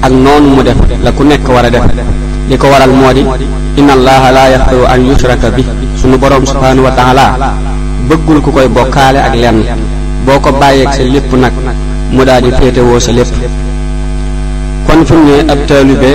ak 0.06 0.12
noonu 0.24 0.48
mu 0.56 0.62
def 0.68 0.78
la 1.06 1.10
ku 1.16 1.24
nekk 1.24 1.48
war 1.56 1.66
a 1.66 1.70
def 1.70 1.86
li 2.50 2.56
ko 2.62 2.68
waral 2.72 2.92
moo 3.00 3.12
di 3.14 3.24
inna 3.80 3.94
allaha 3.98 4.28
la 4.38 4.44
yaxfiru 4.54 4.86
an 4.94 5.02
yushraka 5.10 5.50
bi 5.56 5.64
sunu 6.00 6.18
borom 6.22 6.44
subhanahu 6.52 6.84
wa 6.88 6.92
taala 6.92 7.26
bëggul 8.08 8.42
ku 8.42 8.50
koy 8.56 8.68
bokkaale 8.76 9.20
ak 9.28 9.34
lenn 9.42 9.60
boo 10.26 10.40
ko 10.44 10.50
bàyyeeg 10.60 10.90
sa 10.96 11.04
lépp 11.14 11.34
nag 11.44 11.54
mu 12.12 12.26
daal 12.28 12.44
di 12.44 12.52
féetewoo 12.52 13.00
sa 13.00 13.12
lépp 13.16 13.32
kon 14.88 15.06
fu 15.06 15.16
ab 15.48 15.60
taalibe 15.66 16.12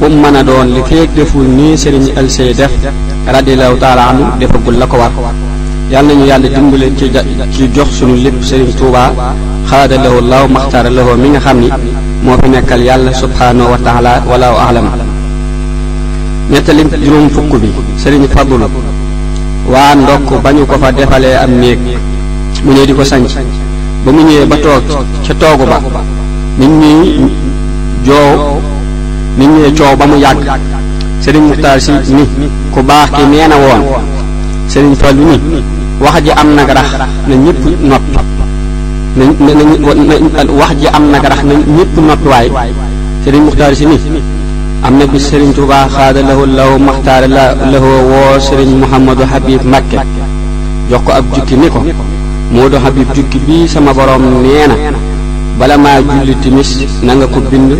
bu 0.00 0.06
mu 0.08 0.16
mën 0.20 0.36
a 0.40 0.42
doon 0.42 0.68
li 0.74 0.82
feeg 0.84 1.08
deful 1.14 1.46
nii 1.58 1.76
sëriñ 1.82 2.06
Alsey 2.18 2.52
def 2.52 2.70
radiyallahu 3.26 4.38
defagul 4.40 4.76
la 4.78 4.86
ko 4.86 4.96
war 4.96 5.10
yàlla 5.90 6.08
nañu 6.12 6.24
yàlla 6.26 6.48
dimbale 6.48 6.86
ci 7.54 7.68
jox 7.74 7.90
suñu 7.96 8.16
lépp 8.24 8.42
sëriñ 8.42 8.74
Touba 8.78 9.12
xaada 9.70 9.96
lahu 10.02 10.18
laaw 10.30 10.48
maxtaara 10.48 10.90
mi 11.22 11.28
nga 11.28 11.40
xam 11.40 11.58
ni 11.60 11.68
moo 12.24 12.36
fi 12.42 12.48
nekkal 12.48 12.82
yàlla 12.82 13.12
subhaanahu 13.12 13.70
wa 13.72 13.78
taala 13.86 14.22
walaahu 14.28 14.56
alam 14.68 14.88
ñettali 16.50 16.82
juróom 17.04 17.28
fukk 17.30 17.52
bi 17.62 17.70
sëriñ 18.02 18.24
Fadlu 18.34 18.58
waa 19.72 19.94
ndokk 19.94 20.42
ba 20.42 20.52
ñu 20.52 20.66
ko 20.66 20.76
fa 20.82 20.90
defalee 20.90 21.36
am 21.44 21.52
néeg 21.62 21.78
mu 22.64 22.72
ne 22.72 22.84
di 22.84 22.92
ko 22.92 23.04
sanc 23.04 23.28
ba 24.06 24.12
mu 24.14 24.22
ñëwee 24.22 24.46
ba 24.46 24.56
toog 24.64 24.84
ca 25.26 25.34
toogu 25.34 25.64
ba 25.66 25.78
nit 26.62 26.70
ñuy 26.80 27.26
joow 28.06 28.60
nit 29.36 29.48
ñuy 29.50 29.74
coow 29.76 29.96
ba 29.98 30.06
mu 30.06 30.14
yàgg 30.24 30.46
sëriñ 31.22 31.42
Muxtaar 31.50 31.80
si 31.80 31.90
ni 32.14 32.22
ku 32.72 32.80
baax 32.88 33.08
ki 33.18 33.22
nee 33.30 33.48
na 33.50 33.56
woon 33.64 33.82
sëriñ 34.70 34.94
Fallu 35.00 35.24
ni 35.30 35.34
wax 36.04 36.22
ji 36.24 36.30
am 36.30 36.48
nag 36.54 36.68
rax 36.78 36.90
na 37.28 37.34
ñëpp 37.44 37.64
na 37.82 37.98
wax 40.60 40.72
ji 40.80 40.86
am 40.96 41.04
nag 41.10 41.24
rax 41.32 41.42
na 41.48 41.54
ñëpp 41.76 41.94
noppi 42.06 42.28
waaye 42.28 42.50
sëriñ 43.24 43.42
Muxtaar 43.46 43.74
si 43.74 43.86
ni 43.86 43.96
am 44.84 44.94
na 44.98 45.04
bi 45.06 45.18
sëriñ 45.18 45.50
Tuubaa 45.52 45.88
xaada 45.92 46.20
lahu 46.22 46.42
law 46.58 46.78
maxtaara 46.78 47.26
lahu 47.26 47.88
woo 48.10 48.38
sëriñ 48.38 48.68
Muhammadu 48.82 49.22
Habib 49.32 49.62
Mbakke 49.64 49.98
jox 50.90 51.00
ko 51.04 51.10
ab 51.12 51.24
jukki 51.34 51.56
ni 51.56 51.68
ko 51.68 51.82
Moodu 52.52 52.76
Habib 52.78 53.08
jukki 53.12 53.38
bii 53.40 53.68
sama 53.68 53.92
borom 53.94 54.22
nee 54.42 54.66
na 54.70 54.74
bala 55.58 55.76
maa 55.84 55.96
julli 56.02 56.34
timis 56.42 56.70
na 57.02 57.16
nga 57.16 57.26
ko 57.26 57.40
bind 57.50 57.72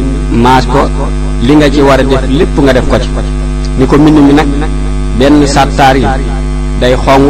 maas 0.44 0.66
ko 0.66 0.80
li 1.46 1.54
nga 1.54 1.70
ci 1.70 1.80
war 1.82 2.00
a 2.00 2.02
def 2.02 2.22
lépp 2.38 2.56
nga 2.60 2.72
def 2.72 2.86
ko 2.88 2.98
ci 2.98 3.08
ni 3.78 3.86
ko 3.86 3.96
mbind 3.96 4.18
mi 4.26 4.32
nag 4.34 4.48
benn 5.18 5.46
sàttaar 5.46 5.96
yi 5.96 6.06
day 6.80 6.96
xong 6.96 7.26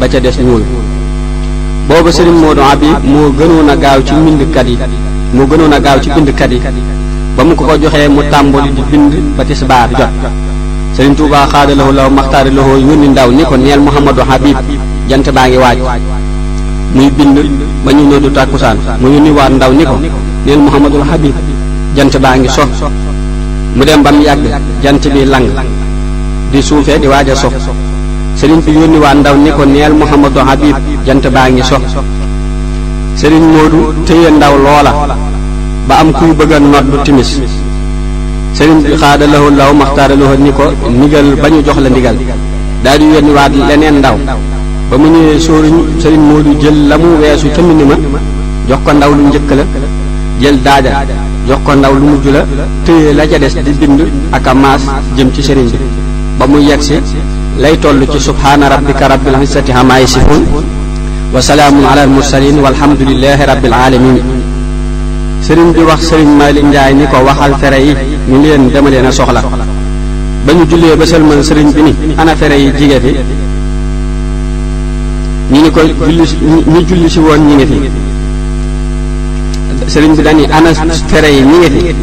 ba 0.00 0.08
ca 0.08 0.18
des 0.20 0.36
ñuul 0.40 0.62
booba 1.88 2.10
sëriñ 2.10 2.34
Moodu 2.44 2.62
Habib 2.70 2.96
moo 3.04 3.30
gënoon 3.38 3.70
a 3.72 3.76
gaaw 3.76 4.00
ci 4.06 4.14
mbindkat 4.14 4.66
yi 4.68 4.76
moo 5.34 5.46
gënoon 5.46 5.72
a 5.74 5.80
gaaw 5.80 6.00
ci 6.02 6.08
bindkat 6.14 6.50
yi 6.52 6.60
ba 7.36 7.44
mu 7.44 7.54
ko 7.54 7.64
ko 7.64 7.76
joxee 7.78 8.08
mu 8.08 8.22
tàmbali 8.30 8.70
di 8.72 8.82
bind 8.90 9.12
ba 9.36 9.44
tisbaar 9.44 9.88
jot 9.90 10.14
sëriñ 10.96 11.14
Tuubaa 11.16 11.46
xaadalahu 11.52 11.92
law 11.92 12.08
maxtaari 12.10 12.50
lahu 12.50 12.78
yónni 12.80 13.08
ndaw 13.08 13.30
ni 13.30 13.44
ko 13.44 13.56
neel 13.58 13.80
Muhammadu 13.80 14.22
Habib 14.30 14.56
jant 15.06 15.30
baa 15.34 15.48
ngi 15.48 15.56
waaj 15.58 15.78
muy 16.94 17.08
bind 17.18 17.38
ba 17.84 17.92
ñu 17.92 18.08
ne 18.10 18.18
du 18.20 18.28
tàkkusaan 18.30 18.78
mu 19.00 19.08
yónni 19.12 19.30
waat 19.30 19.50
ndaw 19.52 19.72
ni 19.72 19.84
ko 19.84 19.96
neel 20.46 20.58
Muhammadul 20.58 21.02
Habib 21.10 21.34
jant 21.96 22.16
baa 22.22 22.36
ngi 22.36 22.48
so 22.56 22.64
mu 23.76 23.84
dem 23.84 24.02
ba 24.02 24.10
mu 24.10 24.22
yàgg 24.22 24.48
jant 24.84 25.06
bi 25.14 25.24
lang 25.24 25.46
di 26.52 26.62
suufee 26.62 26.98
di 27.00 27.06
waaj 27.06 27.28
a 27.28 27.34
so 27.34 27.48
sëriñ 28.40 28.60
bi 28.66 28.72
yónni 28.72 28.98
waat 28.98 29.14
ndaw 29.16 29.36
ni 29.36 29.50
ko 29.56 29.64
neel 29.64 29.92
Muhammadul 29.94 30.42
Habib 30.48 30.76
jant 31.06 31.28
baa 31.34 31.48
ngi 31.48 31.62
so 31.70 31.76
sëriñ 33.16 33.42
Modou 33.54 33.92
téye 34.06 34.30
ndaw 34.30 34.56
loola 34.58 34.92
ba 35.88 35.94
am 35.98 36.12
kuy 36.12 36.32
bëgg 36.38 36.52
a 36.52 36.58
noot 36.58 36.84
du 36.92 36.98
timis 37.04 37.36
sëriñ 38.54 38.80
bi 38.82 38.96
xaada 39.00 39.26
lahu 39.26 39.50
law 39.50 39.72
maxtaara 39.74 40.14
lahu 40.16 40.36
ni 40.44 40.50
ko 40.52 40.64
ndigal 40.90 41.26
ba 41.42 41.48
ñu 41.48 41.60
jox 41.66 41.76
la 41.80 41.88
ndigal 41.90 42.16
daal 42.84 42.98
di 42.98 43.06
yónni 43.14 43.32
waat 43.36 43.52
leneen 43.68 43.98
ndaw 44.00 44.16
ba 44.90 44.96
mu 44.96 45.04
ñëwee 45.12 45.38
sóoruñ 45.38 45.76
sëriñ 46.02 46.20
Moodu 46.28 46.52
jël 46.62 46.88
la 46.88 46.96
mu 46.96 47.08
weesu 47.20 47.50
ca 47.52 47.60
mbind 47.62 47.82
ma 48.12 48.18
jox 48.66 48.78
ko 48.84 48.92
ndaw 48.92 49.12
lu 49.12 49.24
njëkk 49.28 49.50
la 49.58 49.64
jël 50.40 50.62
daaja 50.62 51.04
jox 51.46 51.58
ko 51.62 51.74
ndaw 51.74 51.92
lu 51.94 52.00
mujj 52.12 52.26
la 52.32 52.44
téye 52.86 53.12
la 53.12 53.26
ca 53.26 53.38
des 53.38 53.54
di 53.64 53.72
bind 53.72 54.00
ak 54.30 54.46
a 54.46 54.52
jëm 55.16 55.30
ci 55.34 55.42
sëriñ 55.42 55.66
bi 55.70 55.78
ba 56.38 56.46
mu 56.46 56.58
yegsi 56.58 56.94
lay 57.58 57.78
toll 57.78 58.02
ci 58.10 58.18
subhaana 58.18 58.68
rabbika 58.68 59.06
rabbil 59.08 59.36
izzati 59.42 59.72
ammaa 59.72 59.98
yasifuun 60.00 60.44
wa 61.34 61.40
salaamun 61.42 61.84
alal 61.84 62.08
mursaliin 62.08 62.58
walhamdulillaahi 62.58 63.44
rabbil 63.46 63.72
aalamiin 63.74 64.22
sëriñ 65.46 65.70
bi 65.74 65.82
wax 65.82 66.00
sëriñ 66.10 66.28
Malick 66.38 66.64
Ndiaye 66.64 66.94
ni 66.94 67.06
ko 67.06 67.16
waxal 67.26 67.54
fere 67.60 67.82
yi 67.84 67.94
ni 68.26 68.42
leen 68.46 68.70
dama 68.72 68.88
leen 68.88 69.12
soxla 69.12 69.42
ba 70.46 70.52
ñu 70.54 70.64
jullee 70.66 70.96
ba 70.96 71.04
sëlmal 71.04 71.44
sëriñ 71.44 71.72
bi 71.74 71.82
ni 71.82 71.94
ana 72.16 72.34
fere 72.34 72.54
yi 72.56 72.72
jige 72.72 73.00
fi 73.00 73.47
ñu 75.50 75.62
ni 75.62 75.70
ko 75.70 75.80
julli 75.80 76.26
si 76.26 76.36
ñu 76.42 76.62
julli 76.86 77.08
si 77.08 77.18
woon 77.20 77.46
ñi 77.46 77.54
ngi 77.54 77.66
fi 77.66 77.90
sëriñ 79.88 80.14
bi 80.14 80.22
dañuy 80.22 80.44
ana 80.50 80.72
fere 81.06 81.26
yi 81.30 81.40
ñi 81.40 81.56
ngi 81.56 81.70
fi 81.70 81.94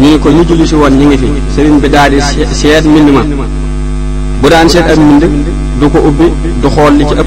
ñu 0.00 0.06
ngi 0.08 0.18
ko 0.18 0.30
ñu 0.30 0.42
julli 0.46 0.66
si 0.66 0.74
woon 0.74 0.96
ñi 0.96 1.04
ngi 1.04 1.16
fi 1.18 1.26
sëriñ 1.54 1.78
bi 1.80 1.88
daal 1.90 2.10
di 2.12 2.20
seet 2.52 2.84
mbind 2.86 3.08
ma 3.10 3.22
bu 4.40 4.48
daan 4.48 4.66
seet 4.68 4.88
ak 4.88 4.96
mbind 4.96 5.28
du 5.78 5.90
ko 5.90 5.98
ubbi 6.08 6.24
du 6.62 6.68
xool 6.68 6.94
li 6.96 7.04
ci 7.06 7.14
ëpp 7.14 7.26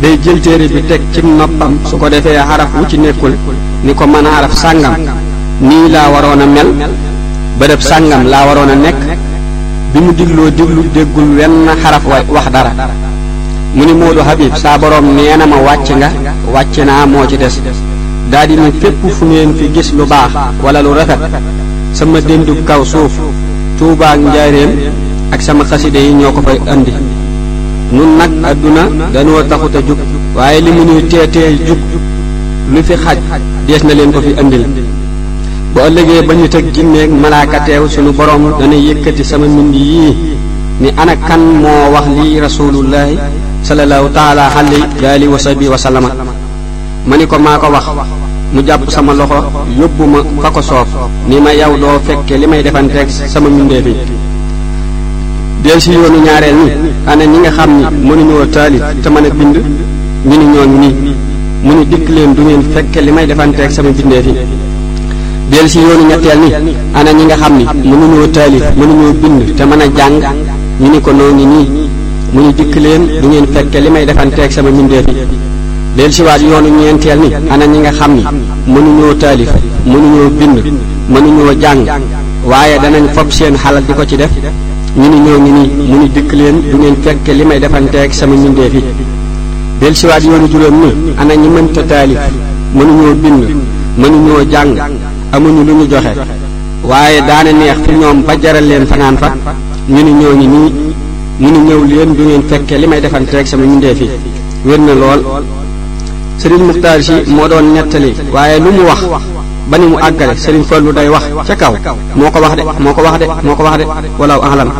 day 0.00 0.18
jël 0.22 0.40
téere 0.40 0.66
bi 0.66 0.86
teg 0.86 1.00
ci 1.12 1.20
noppam 1.24 1.76
su 1.84 1.98
ko 1.98 2.08
defee 2.08 2.38
xaraf 2.48 2.68
wu 2.74 2.86
ci 2.86 2.96
nekkul 2.96 3.36
ni 3.84 3.92
ko 3.94 4.06
mën 4.06 4.24
a 4.26 4.30
xaraf 4.32 4.54
sàngam 4.56 4.94
nii 5.60 5.90
laa 5.90 6.08
waroon 6.10 6.40
a 6.40 6.46
mel 6.46 6.68
bërëb 7.58 7.80
sàngam 7.82 8.22
laa 8.32 8.46
waroon 8.46 8.70
a 8.70 8.74
nekk 8.74 8.96
bi 9.92 10.00
mu 10.00 10.12
digloo 10.14 10.48
diglu 10.50 10.82
déggul 10.94 11.26
wenn 11.36 11.68
xaraf 11.82 12.02
wax 12.06 12.48
dara 12.50 12.72
mu 13.74 13.86
ni 13.86 13.94
Moodu 13.94 14.20
Habib 14.22 14.52
saa 14.58 14.78
boroom 14.78 15.14
nee 15.14 15.36
na 15.38 15.46
ma 15.46 15.56
wàcc 15.62 15.88
nga 15.94 16.10
wàcc 16.54 16.76
naa 16.86 17.06
moo 17.06 17.26
ci 17.28 17.36
des 17.36 17.56
daa 18.30 18.44
di 18.46 18.54
ni 18.56 18.70
fépp 18.80 18.94
fu 19.00 19.26
fi 19.58 19.64
gis 19.72 19.92
lu 19.96 20.04
baax 20.06 20.32
wala 20.62 20.82
lu 20.82 20.90
rafet 20.94 21.18
sama 21.92 22.20
dendub 22.20 22.64
kaw 22.66 22.82
suuf 22.84 23.12
tuubaak 23.78 24.18
njaaréem 24.20 24.70
ak 25.30 25.40
sama 25.42 25.64
xaside 25.70 25.98
yi 26.06 26.12
ñoo 26.20 26.32
ko 26.32 26.40
fay 26.46 26.58
andi 26.72 26.92
nun 27.92 28.10
nag 28.18 28.32
adduna 28.48 28.82
dañoo 29.14 29.42
taxut 29.48 29.74
a 29.78 29.82
waaye 30.36 30.60
li 30.66 30.70
mu 30.72 30.82
ñuy 30.88 31.02
teetee 31.10 31.54
jug 31.66 31.78
lu 32.72 32.82
fi 32.82 32.94
xaj 33.04 33.18
dees 33.66 33.82
na 33.86 33.94
leen 33.94 34.10
ko 34.12 34.20
fi 34.20 34.32
andil 34.40 34.64
bu 35.72 35.78
ëllëgee 35.86 36.22
ba 36.26 36.34
ñu 36.34 36.48
teg 36.48 36.64
ginneeg 36.74 37.10
malaaka 37.22 37.60
teew 37.66 37.86
sunu 37.88 38.10
borom 38.18 38.42
dana 38.58 38.74
yëkkati 38.86 39.22
sama 39.24 39.46
mbind 39.46 39.74
yii 39.74 40.16
ni 40.80 40.88
ana 41.00 41.14
kan 41.28 41.40
moo 41.62 41.92
wax 41.94 42.06
lii 42.18 42.40
rasulullahi 42.46 43.16
sallallahu 43.70 44.08
taala 44.10 44.44
xalli 44.54 44.80
daali 45.00 45.26
wa 45.32 45.38
sabi 45.38 45.68
wa 45.70 45.78
salama 45.78 46.08
ma 47.08 47.14
ni 47.16 47.22
ko 47.30 47.38
maa 47.38 47.54
ko 47.62 47.68
wax 47.72 47.86
mu 48.52 48.58
jàpp 48.66 48.90
sama 48.94 49.14
loxo 49.14 49.38
yóbbu 49.80 50.04
ma 50.12 50.18
fa 50.42 50.50
ko 50.54 50.58
soob 50.68 50.88
ni 51.30 51.36
ma 51.44 51.52
yow 51.54 51.76
doo 51.82 51.96
fekke 52.06 52.34
li 52.40 52.46
may 52.50 52.62
defanteeg 52.66 53.06
sama 53.32 53.46
mbindeef 53.48 53.86
yi 53.86 53.94
del 55.62 55.78
si 55.80 55.90
yoonu 55.94 56.18
ñaareel 56.26 56.56
ni 56.62 56.70
ana 57.10 57.24
ñi 57.32 57.38
nga 57.42 57.50
xam 57.56 57.70
ni 57.78 57.84
mënuñoo 58.10 58.46
taali 58.54 58.78
te 59.02 59.08
mën 59.08 59.26
a 59.26 59.30
bind 59.38 59.56
ñu 60.28 60.36
ni 60.40 60.88
mu 61.64 61.72
ni 61.78 61.86
dikk 61.90 62.08
leen 62.08 62.34
du 62.34 62.42
ngeen 62.42 62.62
fekke 62.74 63.00
li 63.06 63.12
may 63.12 63.26
defanteeg 63.28 63.70
sama 63.70 63.88
mbindeef 63.90 64.26
yi 64.26 64.34
del 65.52 65.66
si 65.70 65.78
yoonu 65.78 66.08
ñetteel 66.10 66.38
ni 66.40 66.74
ana 66.98 67.12
ñi 67.12 67.24
nga 67.24 67.36
xam 67.36 67.54
ni 67.58 67.64
mënuñoo 67.90 68.26
taalif 68.34 68.64
mënuñoo 68.78 69.12
bind 69.22 69.54
te 69.54 69.62
mën 69.64 69.80
a 69.84 69.86
jàng 69.96 70.16
ñu 70.80 70.90
ni 70.90 71.00
ko 71.00 71.12
noo 71.12 71.30
nii 71.32 71.89
mu 72.32 72.40
ñu 72.42 72.50
dikk 72.56 72.76
leen 72.76 73.02
du 73.22 73.28
ngeen 73.28 73.46
fekke 73.54 73.80
limay 73.82 74.04
defante 74.06 74.42
ak 74.44 74.52
sama 74.52 74.70
mbindeef 74.70 75.06
yi 75.08 75.14
del 75.96 76.12
ci 76.12 76.22
waat 76.22 76.38
yoonu 76.40 76.68
ñeenteel 76.68 77.18
ni 77.18 77.34
ana 77.50 77.66
ñi 77.66 77.78
nga 77.78 77.90
xam 77.92 78.14
ni 78.14 78.22
mënuñoo 78.68 79.14
taalif 79.16 79.50
ñoo 79.84 80.30
bind 80.38 80.58
mënuñoo 81.12 81.52
jàng 81.60 81.80
waaye 82.44 82.78
danañ 82.78 83.08
fob 83.14 83.30
seen 83.30 83.56
xalal 83.56 83.82
di 83.86 83.92
ko 83.94 84.04
ci 84.06 84.16
def 84.16 84.30
ñu 84.96 85.08
ni 85.08 85.18
ñoo 85.20 85.40
ngi 85.40 85.50
nii 85.50 85.70
mu 85.88 85.96
ni 86.00 86.08
dikk 86.14 86.32
leen 86.32 86.60
du 86.70 86.76
ngeen 86.78 86.96
fekke 87.02 87.32
limay 87.34 87.58
defante 87.58 87.96
ak 88.00 88.14
sama 88.14 88.34
mbindeef 88.36 88.72
yi 88.74 88.82
del 89.80 89.94
ci 89.96 90.06
waat 90.06 90.20
yoonu 90.22 90.46
juróom 90.48 90.74
ni 90.82 90.90
ana 91.16 91.34
ñi 91.34 91.48
mënta 91.48 91.82
taalif 91.82 92.18
ñoo 92.74 93.14
bind 93.22 94.14
ñoo 94.26 94.40
jàng 94.50 94.76
amuñu 95.32 95.64
lu 95.64 95.74
ñu 95.74 95.88
joxe 95.90 96.12
waaye 96.84 97.20
daana 97.26 97.50
neex 97.50 97.78
fi 97.84 97.92
ñoom 97.92 98.22
ba 98.24 98.34
jaral 98.40 98.66
leen 98.68 98.86
fanaan 98.86 99.16
fa 99.18 99.34
ñu 99.88 100.02
ni 100.04 100.12
ñoo 100.12 100.36
ngi 100.36 100.89
mu 101.40 101.48
ni 101.50 101.58
ñëw 101.58 101.80
leen 101.88 102.12
du 102.16 102.24
ngeen 102.24 102.42
fekkee 102.48 102.78
li 102.78 102.86
may 102.86 103.00
defanteeg 103.00 103.46
sama 103.46 103.64
mindeef 103.64 104.00
yi 104.00 104.08
wér 104.64 104.78
na 104.80 104.92
lool 104.94 105.20
sëriñ 106.40 106.60
Muxtaar 106.68 107.02
si 107.02 107.12
moo 107.26 107.48
doon 107.48 107.66
nettali 107.74 108.10
waaye 108.34 108.58
lu 108.64 108.70
mu 108.76 108.82
wax 108.90 108.98
ba 109.70 109.78
ni 109.78 109.86
mu 109.86 109.96
àggale 110.06 110.34
sëriñ 110.44 110.62
Fallu 110.68 110.92
day 110.92 111.08
wax 111.08 111.24
ca 111.48 111.54
kaw 111.56 111.74
moo 112.14 112.30
ko 112.30 112.40
wax 112.40 112.52
de 112.56 112.62
moo 112.84 112.92
ko 112.92 113.02
wax 113.02 113.18
de 113.20 113.26
moo 113.44 113.54
ko 113.56 113.64
wax 113.64 113.78
de 113.78 113.84
walaaw 114.18 114.40
ahlam 114.42 114.70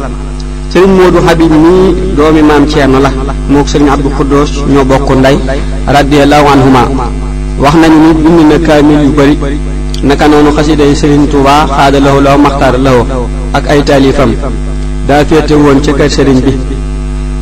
sëriñ 0.73 0.88
Moodu 0.99 1.19
Habib 1.26 1.52
nii 1.64 1.95
doomi 2.17 2.43
maam 2.43 2.64
Ceerno 2.73 2.99
la 3.00 3.11
moo 3.49 3.62
ko 3.62 3.69
sëriñ 3.73 3.88
Abdou 3.88 4.11
Xuddoos 4.19 4.50
ñoo 4.69 4.85
bokk 4.85 5.11
ndey 5.19 5.37
radiallahu 5.87 6.47
anhuma 6.49 6.83
wax 7.59 7.75
nañu 7.76 7.99
ni 7.99 8.12
bind 8.23 8.50
na 8.52 8.59
kaamil 8.67 9.00
yu 9.07 9.12
bëri 9.19 9.37
naka 10.02 10.29
noonu 10.29 10.50
xasida 10.57 10.85
yi 10.85 10.95
sëriñ 10.95 11.23
Tuubaa 11.31 11.67
xaada 11.69 11.99
lahu 12.00 12.21
law 12.21 12.37
maxtaar 12.38 12.75
lahu 12.87 13.02
ak 13.57 13.64
ay 13.69 13.81
taalifam 13.83 14.33
daa 15.11 15.25
féete 15.31 15.55
woon 15.59 15.83
ci 15.83 15.93
kër 15.93 16.07
sëriñ 16.09 16.38
bi 16.47 16.52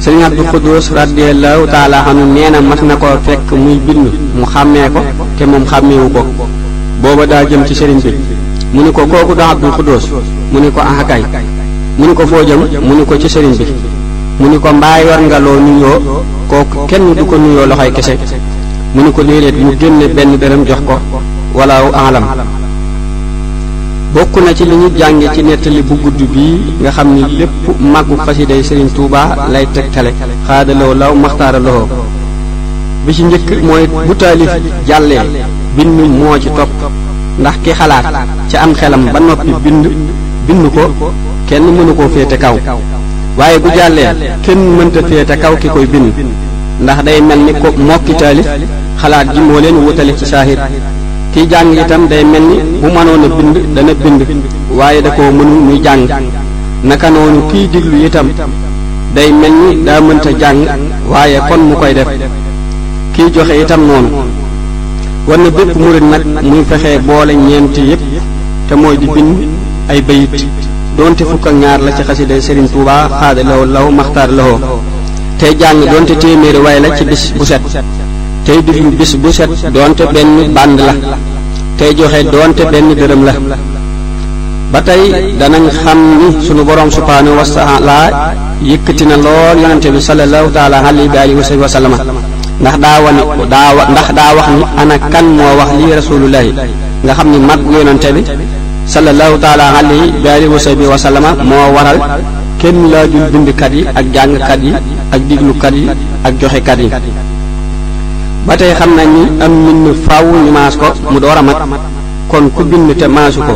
sëriñ 0.01 0.23
Abdou 0.25 0.45
Khoudous 0.53 0.87
radiyallahu 0.95 1.67
taala 1.69 1.99
anhu 2.11 2.25
nee 2.33 2.49
na 2.51 2.61
na 2.63 2.97
ko 2.97 3.09
fekk 3.27 3.53
muy 3.53 3.77
bind 3.87 4.07
mu 4.39 4.47
xàmmee 4.55 4.89
ko 4.95 5.01
te 5.39 5.45
moom 5.45 5.65
xàmmeewu 5.67 6.09
ko 6.15 6.23
booba 7.03 7.27
daa 7.27 7.45
jëm 7.45 7.67
ci 7.69 7.75
sëriñ 7.75 8.01
bi 8.01 8.13
mu 8.73 8.83
ni 8.85 8.91
ko 8.91 9.03
kooku 9.07 9.35
da 9.35 9.51
Abdou 9.51 9.71
Khoudous 9.73 10.05
mu 10.51 10.61
ne 10.63 10.71
ko 10.71 10.81
ahakay 10.81 11.23
mu 11.99 12.07
ne 12.07 12.13
ko 12.15 12.27
foo 12.27 12.43
jëm 12.49 12.61
mu 12.87 12.95
ni 12.97 13.05
ko 13.05 13.19
ci 13.19 13.29
sëriñ 13.29 13.53
bi 13.59 13.65
mu 14.41 14.49
ni 14.49 14.59
ko 14.59 14.73
mbaa 14.73 14.99
yor 15.03 15.21
nga 15.27 15.39
loo 15.39 15.61
nuyoo 15.61 16.25
kooku 16.49 16.87
kenn 16.89 17.15
du 17.15 17.23
ko 17.27 17.37
nuyoo 17.37 17.67
loxoy 17.67 17.93
kese 17.93 18.15
mu 18.95 19.03
ni 19.05 19.13
ko 19.13 19.21
léeg-léeg 19.23 19.57
mu 19.65 19.77
génne 19.79 20.09
benn 20.17 20.39
dërëm 20.41 20.65
jox 20.67 20.81
ko 20.87 20.95
wala 21.55 21.83
alam 21.93 22.25
bokk 24.15 24.37
na 24.43 24.53
ci 24.55 24.65
li 24.65 24.77
ñu 24.77 24.89
jànge 24.99 25.27
ci 25.35 25.43
nettali 25.43 25.83
bu 25.83 25.95
gudd 26.03 26.21
bii 26.35 26.59
nga 26.81 26.91
xam 26.91 27.09
ni 27.15 27.23
lépp 27.39 27.51
màggu 27.81 28.17
xasiday 28.27 28.63
Serigne 28.63 28.91
Touba 28.95 29.23
lay 29.53 29.67
tegtale 29.75 30.11
xaadalaw 30.47 30.95
law 31.01 31.15
maxtaara 31.15 31.59
loxo 31.59 32.05
bi 33.05 33.13
ci 33.15 33.23
njëkk 33.25 33.63
mooy 33.67 33.87
bu 34.07 34.15
taalif 34.15 34.51
jàllee 34.87 35.21
bind 35.77 35.99
moo 36.21 36.39
ci 36.43 36.49
topp 36.57 36.71
ndax 37.41 37.55
ki 37.65 37.71
xalaat 37.79 38.05
ca 38.51 38.61
am 38.63 38.73
xelam 38.75 39.05
ba 39.13 39.19
noppi 39.21 39.51
bind 39.65 39.87
bind 40.47 40.65
ko 40.75 40.85
kenn 41.47 41.63
mënu 41.77 41.95
koo 41.95 42.09
féete 42.09 42.39
kaw 42.41 42.57
waaye 43.37 43.59
bu 43.59 43.69
jàllee 43.77 44.09
kenn 44.43 44.59
mënta 44.77 45.01
féete 45.09 45.37
kaw 45.43 45.55
ki 45.61 45.69
koy 45.69 45.87
bind 45.87 46.13
ndax 46.81 46.99
day 47.05 47.21
mel 47.21 47.39
ni 47.47 47.53
ko 47.53 47.69
mokki 47.89 48.15
taalif 48.15 48.47
xalaat 49.01 49.27
ji 49.35 49.41
moo 49.41 49.61
leen 49.61 49.77
wutale 49.87 50.13
ci 50.19 50.25
saahir 50.25 50.59
kiy 51.39 51.47
jàng 51.51 51.73
itam 51.73 52.09
day 52.11 52.25
mel 52.25 52.41
ni 52.43 52.57
bu 52.83 52.89
mënoon 52.89 53.23
a 53.25 53.29
bind 53.37 53.57
dana 53.77 53.95
bind 54.05 54.23
waaye 54.79 55.01
da 55.03 55.11
koo 55.11 55.31
mënul 55.31 55.61
muy 55.61 55.81
jàng 55.85 56.07
naka 56.83 57.11
noonu 57.11 57.41
kiy 57.53 57.69
diglu 57.73 58.05
itam 58.07 58.29
day 59.17 59.33
mel 59.33 59.53
ni 59.53 59.85
daa 59.85 60.01
mënta 60.01 60.31
jàng 60.41 60.67
waaye 61.13 61.39
kon 61.49 61.61
mu 61.71 61.75
koy 61.77 61.95
def 61.95 62.09
kiy 63.17 63.25
joxe 63.35 63.55
itam 63.63 63.87
noonu 63.89 64.09
war 65.27 65.39
na 65.39 65.51
bépp 65.51 65.77
murit 65.77 66.03
nag 66.03 66.43
muy 66.43 66.65
fexe 66.71 66.99
boole 67.07 67.35
ñeenti 67.35 67.81
yépp 67.91 68.01
te 68.69 68.75
mooy 68.75 68.97
di 69.01 69.07
bind 69.15 69.35
ay 69.89 70.01
bayit 70.09 70.31
donte 70.99 71.25
fukk 71.31 71.47
ak 71.47 71.55
ñaar 71.55 71.81
la 71.81 71.93
ci 71.93 72.03
xasida 72.09 72.41
Serigne 72.41 72.69
Touba 72.73 73.09
xaada 73.21 73.43
law 73.51 73.65
law 73.75 73.91
maxtaar 73.91 74.31
lawoo 74.31 74.59
tey 75.39 75.53
jàng 75.61 75.81
donte 75.93 76.15
téeméeri 76.23 76.59
way 76.65 76.81
la 76.81 76.89
ci 76.99 77.05
bis 77.05 77.33
bu 77.39 77.45
set 77.45 77.61
tey 78.49 78.63
diglu 78.67 78.89
bis 78.99 79.13
bu 79.23 79.29
set 79.31 79.51
doonte 79.77 80.05
benn 80.15 80.31
bànd 80.57 80.79
la 80.89 80.93
tey 81.79 81.91
joxe 81.97 82.21
doonte 82.33 82.63
benn 82.73 82.89
dërëm 82.99 83.23
la 83.29 83.33
ba 84.73 84.81
tey 84.89 85.03
danañ 85.39 85.67
xam 85.83 85.99
ni 86.21 86.29
sunu 86.47 86.63
boroom 86.69 86.91
subhaanahu 86.97 87.37
wa 87.41 87.45
taala 87.57 87.97
yëkkati 88.71 89.05
na 89.11 89.17
lool 89.27 89.57
yonente 89.63 89.89
bi 89.95 90.01
sallallahu 90.09 90.49
taala 90.57 90.79
alayhi 90.89 91.35
wa 91.61 91.69
sallam 91.75 91.93
ndax 92.61 92.77
daa 92.85 92.97
wane 93.05 93.21
daa 93.55 93.71
ndax 93.95 94.09
daa 94.19 94.31
wax 94.39 94.49
ni 94.57 94.65
ana 94.83 94.97
kan 95.13 95.27
moo 95.39 95.51
wax 95.61 95.71
lii 95.81 95.93
rasulullahi 96.01 96.51
nga 97.05 97.13
xam 97.19 97.29
ni 97.33 97.39
mag 97.49 97.61
yonente 97.75 98.09
bi 98.17 98.23
sallallahu 98.95 99.35
taala 99.45 99.65
alayhi 99.85 100.47
wa 100.93 100.97
sallam 101.05 101.25
moo 101.51 101.67
waral 101.77 102.01
kenn 102.61 102.79
laajul 102.93 103.27
bindkat 103.33 103.73
yi 103.79 103.83
ak 103.99 104.07
jàngkat 104.17 104.61
yi 104.69 104.73
ak 105.15 105.21
diglukat 105.29 105.75
yi 105.81 105.85
ak 106.27 106.33
joxekat 106.41 106.81
yi 106.85 106.89
ba 108.49 108.57
tey 108.57 108.75
xam 108.75 108.97
nañ 108.97 109.09
ni 109.15 109.21
am 109.45 109.53
mbind 109.63 109.97
faaw 110.07 110.25
ñu 110.25 110.51
maas 110.53 110.77
ko 110.77 110.87
mu 111.13 111.21
door 111.21 111.37
a 111.37 111.43
mat 111.43 111.57
kon 112.31 112.49
ku 112.57 112.65
bind 112.65 112.97
te 112.99 113.07
maasu 113.07 113.41
ko 113.41 113.55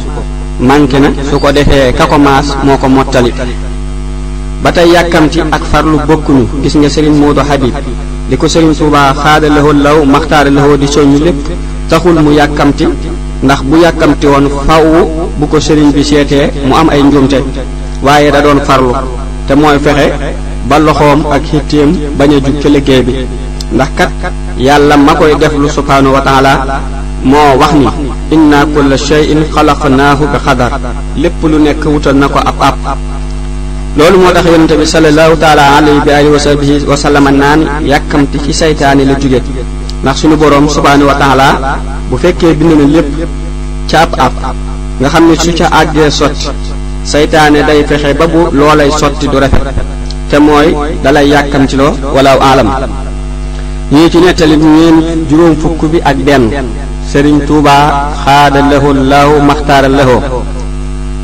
manqué 0.61 0.99
na 1.01 1.09
su 1.31 1.39
ko 1.41 1.51
defee 1.51 1.95
ka 1.99 2.05
ko 2.07 2.19
maas 2.19 2.45
moo 2.63 2.77
ko 2.77 2.89
mottali 2.89 3.33
ba 4.63 4.71
tey 4.73 4.89
yàkkamti 4.95 5.41
ak 5.51 5.63
farlu 5.73 5.97
bokkuñu 6.09 6.45
gis 6.63 6.75
nga 6.77 6.89
sëriñ 6.91 7.15
Moodu 7.21 7.41
Habib 7.49 7.73
di 8.29 8.37
ko 8.37 8.47
sëriñ 8.49 8.75
Tuubaa 8.79 9.15
xaada 9.15 9.49
lahoo 9.49 9.73
law 9.73 10.05
maxtaara 10.05 10.51
lahoo 10.51 10.77
di 10.77 10.87
soññu 10.87 11.25
lépp 11.25 11.41
taxul 11.89 12.17
mu 12.23 12.31
yàkkamti 12.35 12.85
ndax 13.45 13.63
bu 13.63 13.77
yàkkamti 13.83 14.27
woon 14.27 14.47
faw 14.67 14.85
bu 15.39 15.47
ko 15.49 15.59
sëriñ 15.59 15.91
bi 15.95 16.05
seetee 16.05 16.51
mu 16.67 16.75
am 16.77 16.89
ay 16.91 17.03
njuumte 17.03 17.39
waaye 18.03 18.31
da 18.31 18.43
doon 18.43 18.61
farlu 18.67 18.93
te 19.49 19.55
mooy 19.55 19.79
fexe 19.85 20.07
ba 20.69 20.79
loxoom 20.79 21.25
ak 21.35 21.43
xitteem 21.51 21.97
bañ 22.19 22.31
a 22.37 22.41
jug 22.47 22.61
ci 22.61 22.69
liggéey 22.69 23.03
bi 23.03 23.13
ndax 23.73 23.89
kat 23.97 24.09
yàlla 24.59 24.97
ma 24.97 25.15
koy 25.15 25.33
def 25.41 25.53
lu 25.59 25.69
subhaanahu 25.69 26.15
wa 26.15 26.21
taala 26.21 26.51
moo 27.25 27.57
wax 27.61 27.73
ni 27.75 27.87
inna 28.35 28.59
kulla 28.75 28.97
shay'in 28.97 29.43
xalaqnaahu 29.55 30.25
bi 30.33 30.39
qadar 30.47 30.73
lépp 31.17 31.43
lu 31.51 31.59
nekk 31.59 31.85
wutal 31.87 32.15
na 32.21 32.29
ko 32.29 32.39
ab 32.39 32.57
ab 32.69 32.77
loolu 33.97 34.19
moo 34.19 34.33
tax 34.35 34.45
yonente 34.47 34.75
bi 34.81 34.87
salallaahu 34.87 35.35
taala 35.43 35.65
alayhi 35.77 36.01
bi 36.07 36.11
alihi 36.13 36.33
wa 36.35 36.39
sahbihi 36.47 36.85
wa 36.91 36.97
sallama 36.97 37.31
naan 37.31 37.61
yàkkamti 37.91 38.39
ci 38.45 38.53
saytaane 38.61 39.03
la 39.05 39.15
jóge 39.21 39.41
ndax 40.03 40.17
suñu 40.21 40.37
boroom 40.37 40.69
subhaanahu 40.69 41.09
wa 41.11 41.15
taala 41.15 41.47
bu 42.11 42.17
fekkee 42.23 42.55
bind 42.59 42.73
na 42.81 42.85
lépp 42.95 43.09
ca 43.91 44.03
ab 44.03 44.11
ab 44.27 44.35
nga 45.01 45.09
xam 45.13 45.25
ne 45.29 45.35
su 45.43 45.51
ca 45.59 45.67
àggee 45.79 46.11
sotti 46.11 46.47
saytaane 47.05 47.61
day 47.69 47.85
fexe 47.89 48.13
ba 48.19 48.27
bu 48.27 48.41
loolay 48.59 48.91
sotti 49.01 49.27
du 49.29 49.37
rafet 49.43 49.67
te 50.31 50.37
mooy 50.39 50.69
dalay 51.03 51.27
yàkkamtiloo 51.29 51.93
walaaw 52.15 52.39
alam 52.53 52.69
yii 53.95 54.09
ci 54.13 54.19
nettali 54.25 54.57
ñeen 54.57 54.99
juróom 55.29 55.55
fukk 55.63 55.81
bi 55.93 55.99
ak 56.11 56.17
benn 56.27 56.45
sëriñ 57.13 57.39
tuuba 57.49 57.75
xaada 58.25 58.61
lahu 58.73 58.89
laahu 59.11 59.35
maxtaara 59.49 59.89
lahu 59.99 60.17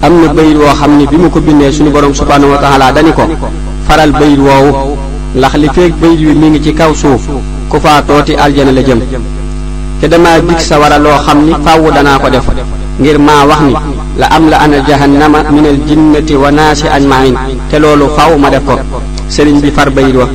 am 0.07 0.13
na 0.21 0.29
bayit 0.37 0.57
woo 0.63 0.75
xam 0.81 0.93
ne 0.99 1.05
bi 1.11 1.17
mu 1.23 1.29
ko 1.35 1.41
bindee 1.47 1.73
suñu 1.77 1.91
borom 1.95 2.15
subhaanahu 2.21 2.51
wa 2.55 2.59
taala 2.65 2.93
dani 2.97 3.13
ko 3.19 3.25
faral 3.89 4.13
bayit 4.21 4.39
woowu 4.47 4.73
ndax 5.37 5.55
li 5.63 5.69
feeg 5.77 5.93
bayit 6.03 6.21
wi 6.27 6.35
mi 6.41 6.47
ngi 6.51 6.61
ci 6.65 6.73
kaw 6.79 6.93
suuf 7.03 7.23
ku 7.71 7.77
faa 7.85 8.03
tooti 8.09 8.35
aljana 8.45 8.73
la 8.77 8.83
jëm 8.87 9.01
te 10.01 10.07
dama 10.13 10.33
dig 10.47 10.61
sa 10.69 10.79
wara 10.81 10.99
loo 11.05 11.17
xam 11.25 11.39
ni 11.47 11.53
fàww 11.65 11.85
danaa 11.97 12.19
ko 12.23 12.29
def 12.35 12.45
ngir 13.01 13.19
maa 13.27 13.47
wax 13.51 13.61
ni 13.69 13.75
la 14.21 14.27
am 14.37 14.45
la 14.53 14.57
ana 14.65 14.79
jahannama 14.89 15.39
minal 15.55 15.79
jinnati 15.89 16.35
wa 16.43 16.51
naasi 16.59 16.87
ajmain 16.97 17.35
te 17.71 17.77
loolu 17.83 18.07
fàww 18.17 18.33
ma 18.43 18.49
def 18.51 18.65
ko 18.69 18.75
sëriñ 19.35 19.57
bi 19.63 19.71
far 19.77 19.89
bayit 19.91 20.15
wa 20.23 20.29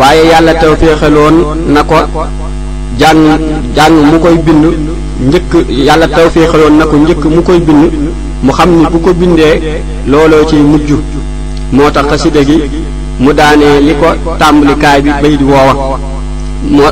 waaye 0.00 0.24
yàlla 0.32 0.52
tawféexaloon 0.62 1.34
na 1.74 1.82
ko 1.90 1.96
jàng 3.00 3.22
jàng 3.76 3.96
mu 4.10 4.18
koy 4.24 4.36
bind 4.46 4.64
njëkk 5.28 5.52
yàlla 5.86 6.06
na 6.78 6.84
njëkk 7.04 7.24
mu 7.36 7.42
koy 7.48 7.58
bind 7.66 7.82
mu 8.44 8.52
xam 8.52 8.70
ni 8.78 8.84
bu 8.92 8.98
ko 9.04 9.10
bindee 9.20 9.54
looloo 10.10 10.44
ciy 10.50 10.60
mujj 10.70 10.90
moo 11.72 11.90
tax 11.94 12.06
xasida 12.10 12.42
gi 12.48 12.56
mu 13.20 13.32
daanee 13.38 13.80
li 13.86 13.92
ko 14.00 14.06
tàmbalikaay 14.40 15.02
bi 15.04 15.10
bayit 15.22 15.42
woowa 15.50 15.74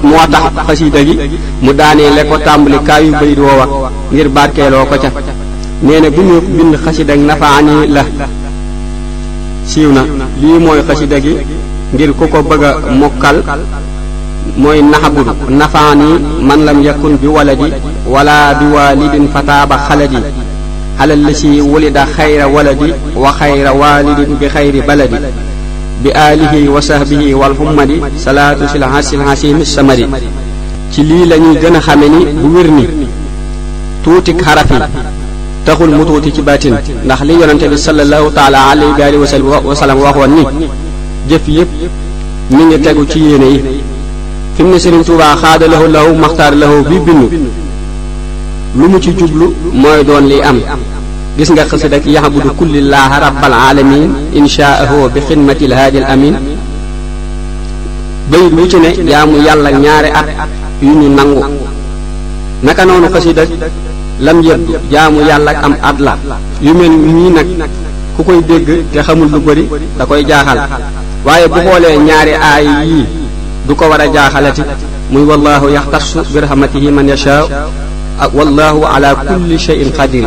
moo 0.09 0.27
tax 0.33 0.45
xasida 0.66 1.01
gi 1.07 1.16
mu 1.64 1.73
daane 1.81 2.05
lekko 2.16 2.35
ko 2.37 2.45
tàmbalikaayu 2.47 3.12
bayit 3.21 3.38
woowa 3.47 3.66
ngir 4.12 4.29
barkeeloo 4.29 4.85
ko 4.90 4.97
ca 5.03 5.11
nee 5.85 6.01
na 6.01 6.09
bi 6.11 6.23
mu 6.31 6.37
bind 6.57 6.75
xasida 6.85 7.14
nafaani 7.16 7.75
la 7.95 8.03
siiw 9.71 9.90
na 9.97 10.03
lii 10.42 10.59
mooy 10.64 10.81
xasida 10.88 11.19
gi 11.25 11.35
ngir 11.94 12.11
ku 12.18 12.27
ko 12.27 12.42
bëgg 12.42 12.64
a 12.66 12.90
mokkal 13.01 13.37
mooy 14.59 14.83
naxabul 14.83 15.29
man 16.49 16.61
lam 16.66 16.83
yakun 16.83 17.14
bi 17.22 17.29
waladi 17.31 17.70
wala 18.09 18.55
bi 18.59 18.66
walidin 18.75 19.29
fataaba 19.33 19.77
xaladi 19.87 20.18
alal 20.99 21.20
la 21.22 21.33
si 21.35 21.61
wulida 21.61 22.03
xayra 22.16 22.49
waladi 22.49 22.90
wa 23.14 23.31
xayra 23.38 23.70
walidin 23.72 24.31
bi 24.40 24.46
xayri 24.55 24.81
baladi 24.83 25.16
bi 26.03 26.11
alihi 26.11 26.66
wa 26.68 26.83
sahbihi 26.83 27.35
wal 27.38 27.55
hummadi 27.55 28.03
salaatu 28.18 28.66
sil 28.66 28.83
hasil 28.83 29.22
hasimi 29.22 29.62
samari 29.64 30.07
ci 30.90 31.03
lii 31.05 31.27
la 31.31 31.37
ñuy 31.38 31.55
gën 31.62 31.77
a 31.77 31.81
xame 31.81 32.07
ni 32.09 32.20
bu 32.40 32.49
wér 32.55 32.66
ni 32.79 32.85
tuuti 34.03 34.35
xaraf 34.37 34.70
yi 34.70 34.79
taxul 35.64 35.90
mu 35.94 36.05
tuuti 36.05 36.33
ci 36.35 36.42
baatin 36.42 36.75
ndax 37.05 37.20
li 37.29 37.35
yonante 37.40 37.66
bi 37.70 37.79
sallallahu 37.79 38.33
taala 38.35 38.59
alayhi 38.75 39.18
wa 39.20 39.77
sallam 39.77 39.99
waxoon 40.03 40.31
ni 40.35 40.44
جف 41.31 41.49
يب 41.49 41.67
من 42.51 42.73
يتقو 42.73 43.05
تييني 43.05 43.61
فيم 44.57 44.75
نسرين 44.75 45.05
توبا 45.05 45.35
خاد 45.35 45.62
له 45.62 45.87
له 45.87 46.12
مختار 46.15 46.55
له 46.55 46.73
بي 46.89 46.99
بنو 47.07 47.27
لمو 48.79 48.99
تي 49.05 49.11
جبلو 49.19 49.47
موي 49.83 50.03
دون 50.07 50.25
لي 50.31 50.39
ام 50.51 50.59
غيس 51.39 51.51
نغا 51.53 51.65
خسدك 51.73 52.05
يعبد 52.17 52.47
كل 52.61 52.73
الله 52.83 53.11
رب 53.27 53.43
العالمين 53.51 54.09
ان 54.39 54.47
شاء 54.57 54.77
هو 54.93 55.01
بخدمه 55.15 55.59
الهادي 55.69 55.99
الامين 56.03 56.37
بي 58.33 58.43
موتي 58.59 58.77
ني 58.85 58.89
يامو 59.12 59.37
يالا 59.49 59.71
نياري 59.83 60.11
ات 60.19 60.27
يوني 60.85 61.09
نانغو 61.19 61.45
naka 62.67 62.83
noonu 62.89 63.09
xasida 63.15 63.43
lam 64.27 64.39
yeb 64.47 64.61
jaamu 64.93 65.19
yàlla 65.31 65.53
am 65.67 65.75
at 65.89 65.97
la 66.07 66.15
yu 66.67 66.73
mel 66.79 66.95
ñii 67.17 67.31
nag 67.37 67.49
ku 68.15 68.21
koy 68.27 68.39
dégg 68.49 68.69
te 68.93 68.99
xamul 69.07 69.29
lu 69.33 69.39
bëri 69.47 69.65
da 69.99 70.03
koy 70.11 70.23
jaaxal 70.31 70.59
waaye 71.27 71.47
bu 71.51 71.59
boolee 71.67 71.97
ñaari 72.09 72.35
aay 72.51 72.67
yii 72.91 73.07
du 73.67 73.75
ko 73.79 73.85
war 73.91 74.01
a 74.05 74.07
jaaxalati 74.15 74.62
muy 75.12 75.25
wallahu 75.31 75.67
yaxtassu 75.77 76.21
bi 76.33 76.39
rahmatihi 76.45 76.89
ak 76.99 77.07
yashaa 77.12 77.45
wallahu 78.39 78.81
ala 78.95 79.11
kulli 79.29 79.59
shay'in 79.67 79.91
qadir 79.99 80.23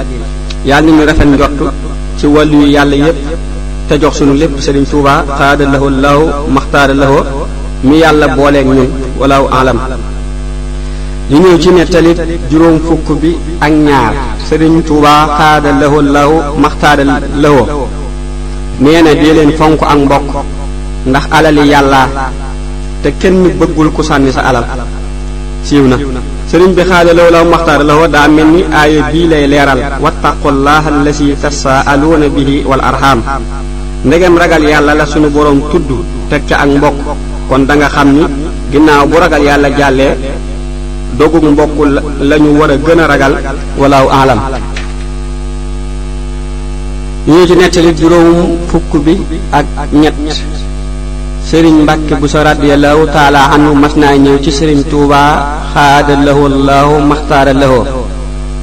yàlla 0.70 0.92
nañu 0.92 1.04
rafet 1.10 1.28
njott 1.34 1.58
ci 2.20 2.26
wàllu 2.36 2.58
yu 2.66 2.70
yàlla 2.78 2.96
yépp 3.04 3.18
te 3.88 3.94
jox 4.02 4.14
sunu 4.20 4.34
lépp 4.42 4.54
Sëriñ 4.66 4.86
Tuubaa 4.92 5.24
xaada 5.40 5.64
lahu 5.74 5.88
laahu 6.04 6.26
maxtaara 6.56 6.94
lahu 7.02 7.18
mi 7.88 7.96
yàlla 8.04 8.26
booleeg 8.38 8.66
ñun 8.78 8.88
walaahu 9.20 9.46
alam 9.60 9.80
ñu 11.32 11.50
juróom 12.52 12.76
fukk 12.88 13.08
bi 13.22 13.32
ak 13.66 13.72
Sëriñ 14.50 14.74
Tuubaa 14.90 15.22
xaada 15.40 15.70
lahu 15.82 15.98
laahu 16.16 16.34
maxtaara 16.64 17.04
lahu 17.44 17.60
dee 18.82 19.34
leen 19.38 19.52
fonk 19.60 19.82
ak 19.92 19.98
mbokk 20.06 20.32
ndax 21.08 21.26
alal 21.32 21.56
yi 21.64 21.72
yàllaa 21.72 22.08
te 23.04 23.08
kenn 23.24 23.56
bëggul 23.60 23.88
ku 23.96 24.02
sànni 24.04 24.32
sa 24.36 24.42
alal 24.52 24.66
siiw 25.64 25.88
na 25.88 25.96
sëriñ 26.52 26.74
bi 26.76 26.84
xaada 26.84 27.14
law 27.16 27.30
law 27.32 27.44
maxtaar 27.46 27.82
la 27.88 27.96
daa 28.08 28.28
mel 28.28 28.48
ni 28.52 28.62
aaya 28.74 29.08
bii 29.12 29.28
lay 29.32 29.48
leeral 29.48 29.80
wattaqullaha 30.04 30.88
allasi 31.00 31.32
tasaaluuna 31.42 32.28
bihi 32.28 32.66
wal 32.68 32.82
arham 32.84 33.22
ndegem 34.04 34.36
ragal 34.38 34.64
yàlla 34.64 34.92
la 35.00 35.06
sunu 35.06 35.30
boroom 35.30 35.60
tudd 35.72 35.88
teg 36.30 36.42
ca 36.48 36.56
ak 36.64 36.70
mbokk 36.78 36.98
kon 37.48 37.62
danga 37.66 37.88
nga 37.88 37.90
xam 37.96 38.10
ni 38.16 38.24
ginnaaw 38.72 39.06
bu 39.08 39.16
ragal 39.24 39.44
yàlla 39.44 39.70
jàllee 39.78 40.14
dogug 41.18 41.44
mbokk 41.52 41.78
lañu 42.30 42.52
war 42.60 42.72
a 42.72 42.76
gën 42.78 43.00
a 43.00 43.08
ragal 43.08 43.34
walaaw 43.80 44.08
alam 44.22 44.40
ñu 47.28 47.48
ci 47.48 47.56
nettali 47.56 47.94
sëriñ 51.47 51.75
mbàkke 51.84 52.13
bu 52.21 52.28
sa 52.28 52.43
radiyallahu 52.52 53.04
taala 53.15 53.41
anhu 53.54 53.71
mas 53.82 53.93
naa 54.02 54.15
ñëw 54.23 54.38
ci 54.43 54.52
sëriñ 54.58 54.82
tuubaa 54.91 55.32
xaada 55.73 56.13
lahu 56.25 56.41
allahu 56.52 56.93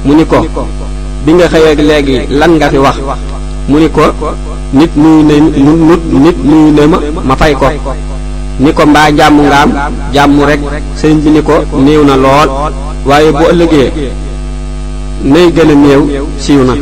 mu 0.05 0.11
ni 0.17 0.25
ko 0.31 0.39
bi 1.25 1.33
nga 1.33 1.47
xëy 1.51 1.75
léegi 1.89 2.17
lan 2.39 2.51
nga 2.57 2.69
fi 2.71 2.77
wax 2.85 2.95
mu 3.69 3.75
ni 3.79 3.89
ko 3.95 4.03
nit 4.79 4.91
nuyu 5.03 6.77
ne 6.77 6.83
ma 7.29 7.35
fay 7.39 7.53
ko 7.61 7.67
ni 8.63 8.73
ko 8.77 8.83
mbaa 8.85 9.07
jàmm 9.17 9.37
nga 9.47 9.57
am 9.63 9.71
jàmm 10.13 10.39
rek 10.49 10.59
sëriñ 10.99 11.17
bi 11.23 11.29
ni 11.31 11.41
ko 11.47 11.55
néew 11.83 12.03
na 12.07 12.15
lool 12.23 12.49
waaye 13.07 13.31
bu 13.31 13.43
ëllëgee 13.53 13.89
nay 15.31 15.47
gën 15.55 15.71
néew 15.83 16.01
siiw 16.43 16.61
na 16.69 16.73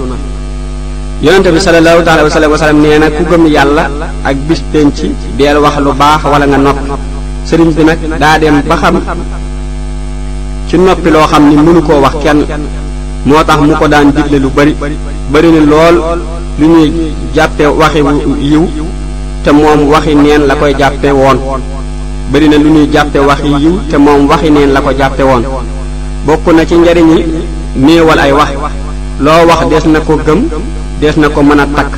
yonente 1.25 1.49
bi 1.51 1.57
salallaahu 1.59 2.03
taala 2.05 2.21
wa 2.49 2.57
sallam 2.59 2.81
nee 2.85 2.97
nag 3.01 3.09
ku 3.17 3.23
gëm 3.29 3.43
yàlla 3.55 3.83
ak 4.29 4.37
bis 4.47 4.61
penc 4.71 4.93
deel 5.37 5.57
wax 5.63 5.75
lu 5.83 5.89
baax 6.01 6.21
wala 6.31 6.45
nga 6.45 6.57
noppi 6.61 6.85
sëriñ 7.49 7.71
bi 7.77 7.81
nag 7.83 7.97
daa 8.21 8.37
dem 8.41 8.61
ba 8.69 8.75
xam 8.81 8.95
ci 10.69 10.77
noppi 10.77 11.09
loo 11.09 11.25
xam 11.31 11.43
ni 11.49 11.55
mënu 11.57 11.81
koo 11.87 11.97
wax 12.05 12.13
kenn 12.23 12.41
moo 13.27 13.41
tax 13.47 13.57
mu 13.67 13.73
ko 13.79 13.87
daan 13.89 14.11
digle 14.15 14.37
lu 14.43 14.49
bari 14.57 14.73
bari 15.33 15.49
na 15.53 15.59
lool 15.71 15.95
lu 16.61 16.65
ñuy 16.73 16.93
jàppe 17.35 17.63
waxi 17.81 17.99
yiw 18.51 18.63
te 19.43 19.49
moom 19.57 19.79
waxi 19.93 20.13
neen 20.25 20.41
la 20.49 20.53
koy 20.59 20.73
jàppe 20.79 21.07
woon 21.19 21.37
bari 22.31 22.47
na 22.51 22.57
lu 22.63 22.69
ñuy 22.75 22.85
jàppe 22.93 23.17
waxi 23.29 23.49
yiw 23.63 23.75
te 23.89 23.97
moom 23.97 24.27
waxi 24.31 24.51
neen 24.51 24.69
la 24.75 24.79
ko 24.85 24.91
jàppe 24.99 25.23
woon 25.29 25.43
bokk 26.27 26.45
na 26.53 26.63
ci 26.69 26.75
njariñ 26.77 27.09
yi 27.17 27.23
néewal 27.85 28.19
ay 28.19 28.31
wax 28.39 28.51
loo 29.25 29.41
wax 29.49 29.61
des 29.71 29.85
na 29.93 29.99
ko 30.07 30.15
gëm 30.27 30.41
dees 31.01 31.17
na 31.19 31.27
ko 31.29 31.41
mën 31.43 31.59
a 31.59 31.65
takk 31.75 31.97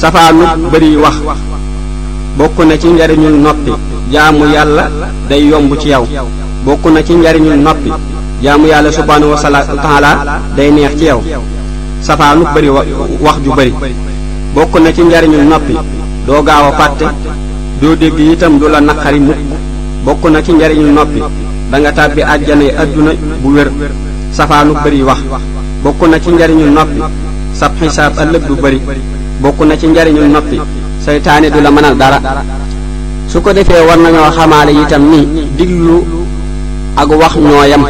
safaanub 0.00 0.72
bëri 0.72 0.96
wax 0.96 1.16
bokk 2.38 2.58
na 2.68 2.76
ci 2.82 2.88
njariñul 2.88 3.36
noppi 3.44 3.72
jaamu 4.12 4.44
yàlla 4.54 4.84
day 5.28 5.44
yomb 5.50 5.70
ci 5.80 5.88
yow 5.90 6.06
bokk 6.64 6.84
na 6.94 7.02
ci 7.06 7.14
njariñul 7.14 7.56
noppi 7.66 7.90
jaamu 8.42 8.66
yàlla 8.72 8.90
subhaanahu 8.92 9.32
wa 9.32 10.00
day 10.56 10.70
neex 10.70 10.92
ci 10.98 11.04
yow 11.04 11.20
safaanub 12.00 12.48
bëri 12.54 12.68
wax 13.24 13.36
ju 13.44 13.50
bëri 13.58 13.72
bokk 14.54 14.74
na 14.80 14.90
ci 14.96 15.02
njariñul 15.04 15.44
noppi 15.52 15.74
doo 16.26 16.42
gaaw 16.42 16.64
a 16.70 16.78
fàtte 16.78 17.06
doo 17.82 17.94
dégg 18.00 18.18
itam 18.32 18.58
du 18.58 18.66
la 18.68 18.80
naqari 18.80 19.20
mukk 19.20 19.38
bokk 20.04 20.22
na 20.32 20.38
ci 20.44 20.52
njariñul 20.54 20.90
noppi 20.96 21.20
da 21.70 21.78
nga 21.78 21.92
tàbbi 21.92 22.22
àjjanay 22.32 22.70
àdduna 22.82 23.12
bu 23.42 23.48
wér 23.56 23.68
safaanub 24.36 24.76
bëri 24.84 25.02
wax 25.02 25.20
bokk 25.84 26.02
na 26.08 26.20
ci 26.20 26.28
njariñu 26.30 26.68
noppi 26.72 27.00
sab 27.56 27.72
xisaab 27.80 28.12
ëllëg 28.22 28.42
lu 28.48 28.54
bëri 28.62 28.78
bokk 29.42 29.60
na 29.66 29.74
ci 29.78 29.86
njariñul 29.86 30.26
noppi 30.28 30.60
seytaane 31.04 31.48
du 31.50 31.60
la 31.62 31.70
mënal 31.70 31.94
dara 31.96 32.18
su 33.26 33.40
ko 33.40 33.50
defee 33.52 33.80
war 33.88 33.96
nañoo 33.96 34.30
xamaale 34.36 34.72
itam 34.72 35.08
ni 35.10 35.26
diglu 35.56 36.04
ak 36.96 37.08
wax 37.20 37.32
ñooyam 37.38 37.82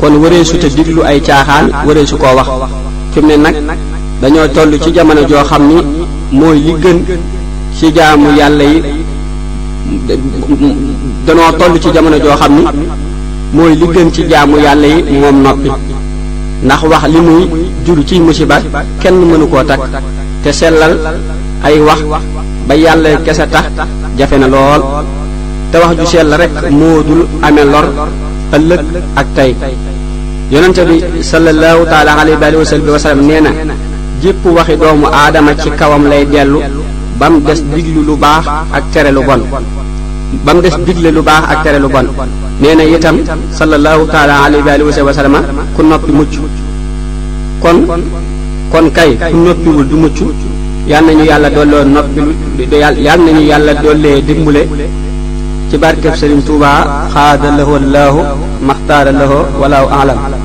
kon 0.00 0.18
wëreesu 0.22 0.58
te 0.58 0.68
diglu 0.68 1.02
ay 1.04 1.20
caaxaan 1.20 1.70
wëreesu 1.86 2.16
ko 2.16 2.26
wax 2.36 2.46
fi 3.12 3.20
mu 3.20 3.26
ne 3.26 3.36
nag 3.36 3.56
dañoo 4.22 4.48
toll 4.54 4.78
ci 4.80 4.90
jamono 4.90 5.20
joo 5.24 5.42
xam 5.44 5.66
ni 5.68 5.76
mooy 6.30 6.56
li 6.64 6.74
ci 7.78 7.92
jaamu 7.92 8.28
yàlla 8.38 8.62
yi 8.64 8.82
danoo 11.26 11.52
toll 11.58 11.78
ci 11.80 11.90
jamono 11.90 12.16
joo 12.18 12.34
xam 12.36 12.54
ni 12.54 12.64
mooy 13.52 13.74
li 13.74 13.84
gën 13.86 14.10
ci 14.12 14.24
jaamu 14.28 14.56
yàlla 14.56 14.86
yi 14.86 15.18
moom 15.20 15.42
noppi 15.42 15.68
ndax 16.62 16.82
wax 16.90 17.04
li 17.12 17.18
muy 17.20 17.42
jur 17.84 17.98
ci 18.06 18.20
musiba 18.22 18.56
kenn 19.02 19.16
mënu 19.30 19.46
koo 19.50 19.62
takk 19.68 19.80
te 20.42 20.50
sellal 20.52 20.94
ay 21.64 21.76
wax 21.88 22.00
ba 22.68 22.74
yàlla 22.76 23.16
kese 23.26 23.44
tax 23.54 23.66
jafe 24.18 24.36
na 24.38 24.46
lool 24.54 24.82
te 25.72 25.76
wax 25.80 25.90
ju 25.98 26.06
sell 26.12 26.30
rekk 26.40 26.54
moo 26.78 27.02
dul 27.06 27.22
amee 27.46 27.64
lor 27.72 27.84
ëllëg 28.56 28.80
ak 29.20 29.26
tey 29.36 29.54
yonente 30.52 30.82
bi 30.88 30.98
sallallahu 31.30 31.84
taala 31.92 32.12
alayhi 32.20 32.56
wa 32.62 32.64
sallam 32.64 32.90
wa 32.96 32.98
sallam 33.04 33.26
nee 33.26 33.40
na 33.40 33.50
jépp 34.22 34.44
waxi 34.56 34.76
doomu 34.76 35.06
aadama 35.20 35.52
ci 35.62 35.70
kawam 35.78 36.04
lay 36.10 36.24
dellu 36.32 36.60
ba 37.18 37.30
mu 37.30 37.40
des 37.46 37.58
diglu 37.74 38.00
lu 38.08 38.14
baax 38.22 38.44
ak 38.76 38.84
tere 38.92 39.10
lu 39.16 39.22
bon 39.28 39.42
ba 40.44 40.54
mu 40.54 40.60
des 40.64 40.76
digle 40.86 41.08
lu 41.12 41.22
baax 41.28 41.42
ak 41.52 41.62
tere 41.64 41.78
lu 41.84 41.88
bon 41.94 42.06
nee 42.60 42.74
na 42.78 42.82
itam 42.84 43.16
sallallahu 43.58 44.02
taala 44.12 44.34
alayhi 44.44 44.92
wa 45.08 45.12
sallam 45.12 45.36
ku 45.74 45.80
noppi 45.82 46.12
mucc 46.18 46.28
kon 47.62 47.78
kon 48.74 48.84
kay 48.94 49.10
ku 49.32 49.38
noppiwul 49.46 49.86
du 49.90 49.96
mucc 50.02 50.18
yal 50.90 51.04
nañu 51.06 51.24
yàlla 51.30 51.48
dolloo 51.56 51.84
noppilu 51.94 52.32
yal 52.80 53.20
nañu 53.26 53.42
yàlla 53.50 53.72
dollee 53.82 54.22
dimbale 54.26 54.62
ci 55.70 55.76
barkeb 55.82 56.14
Sëriñ 56.20 56.42
Tuubaa 56.46 56.80
xaada 57.14 57.48
lahu 57.58 57.72
allahu 57.80 58.20
maxtaara 58.66 59.12
lahu 59.20 59.36
walaahu 59.60 59.88
alam 60.00 60.41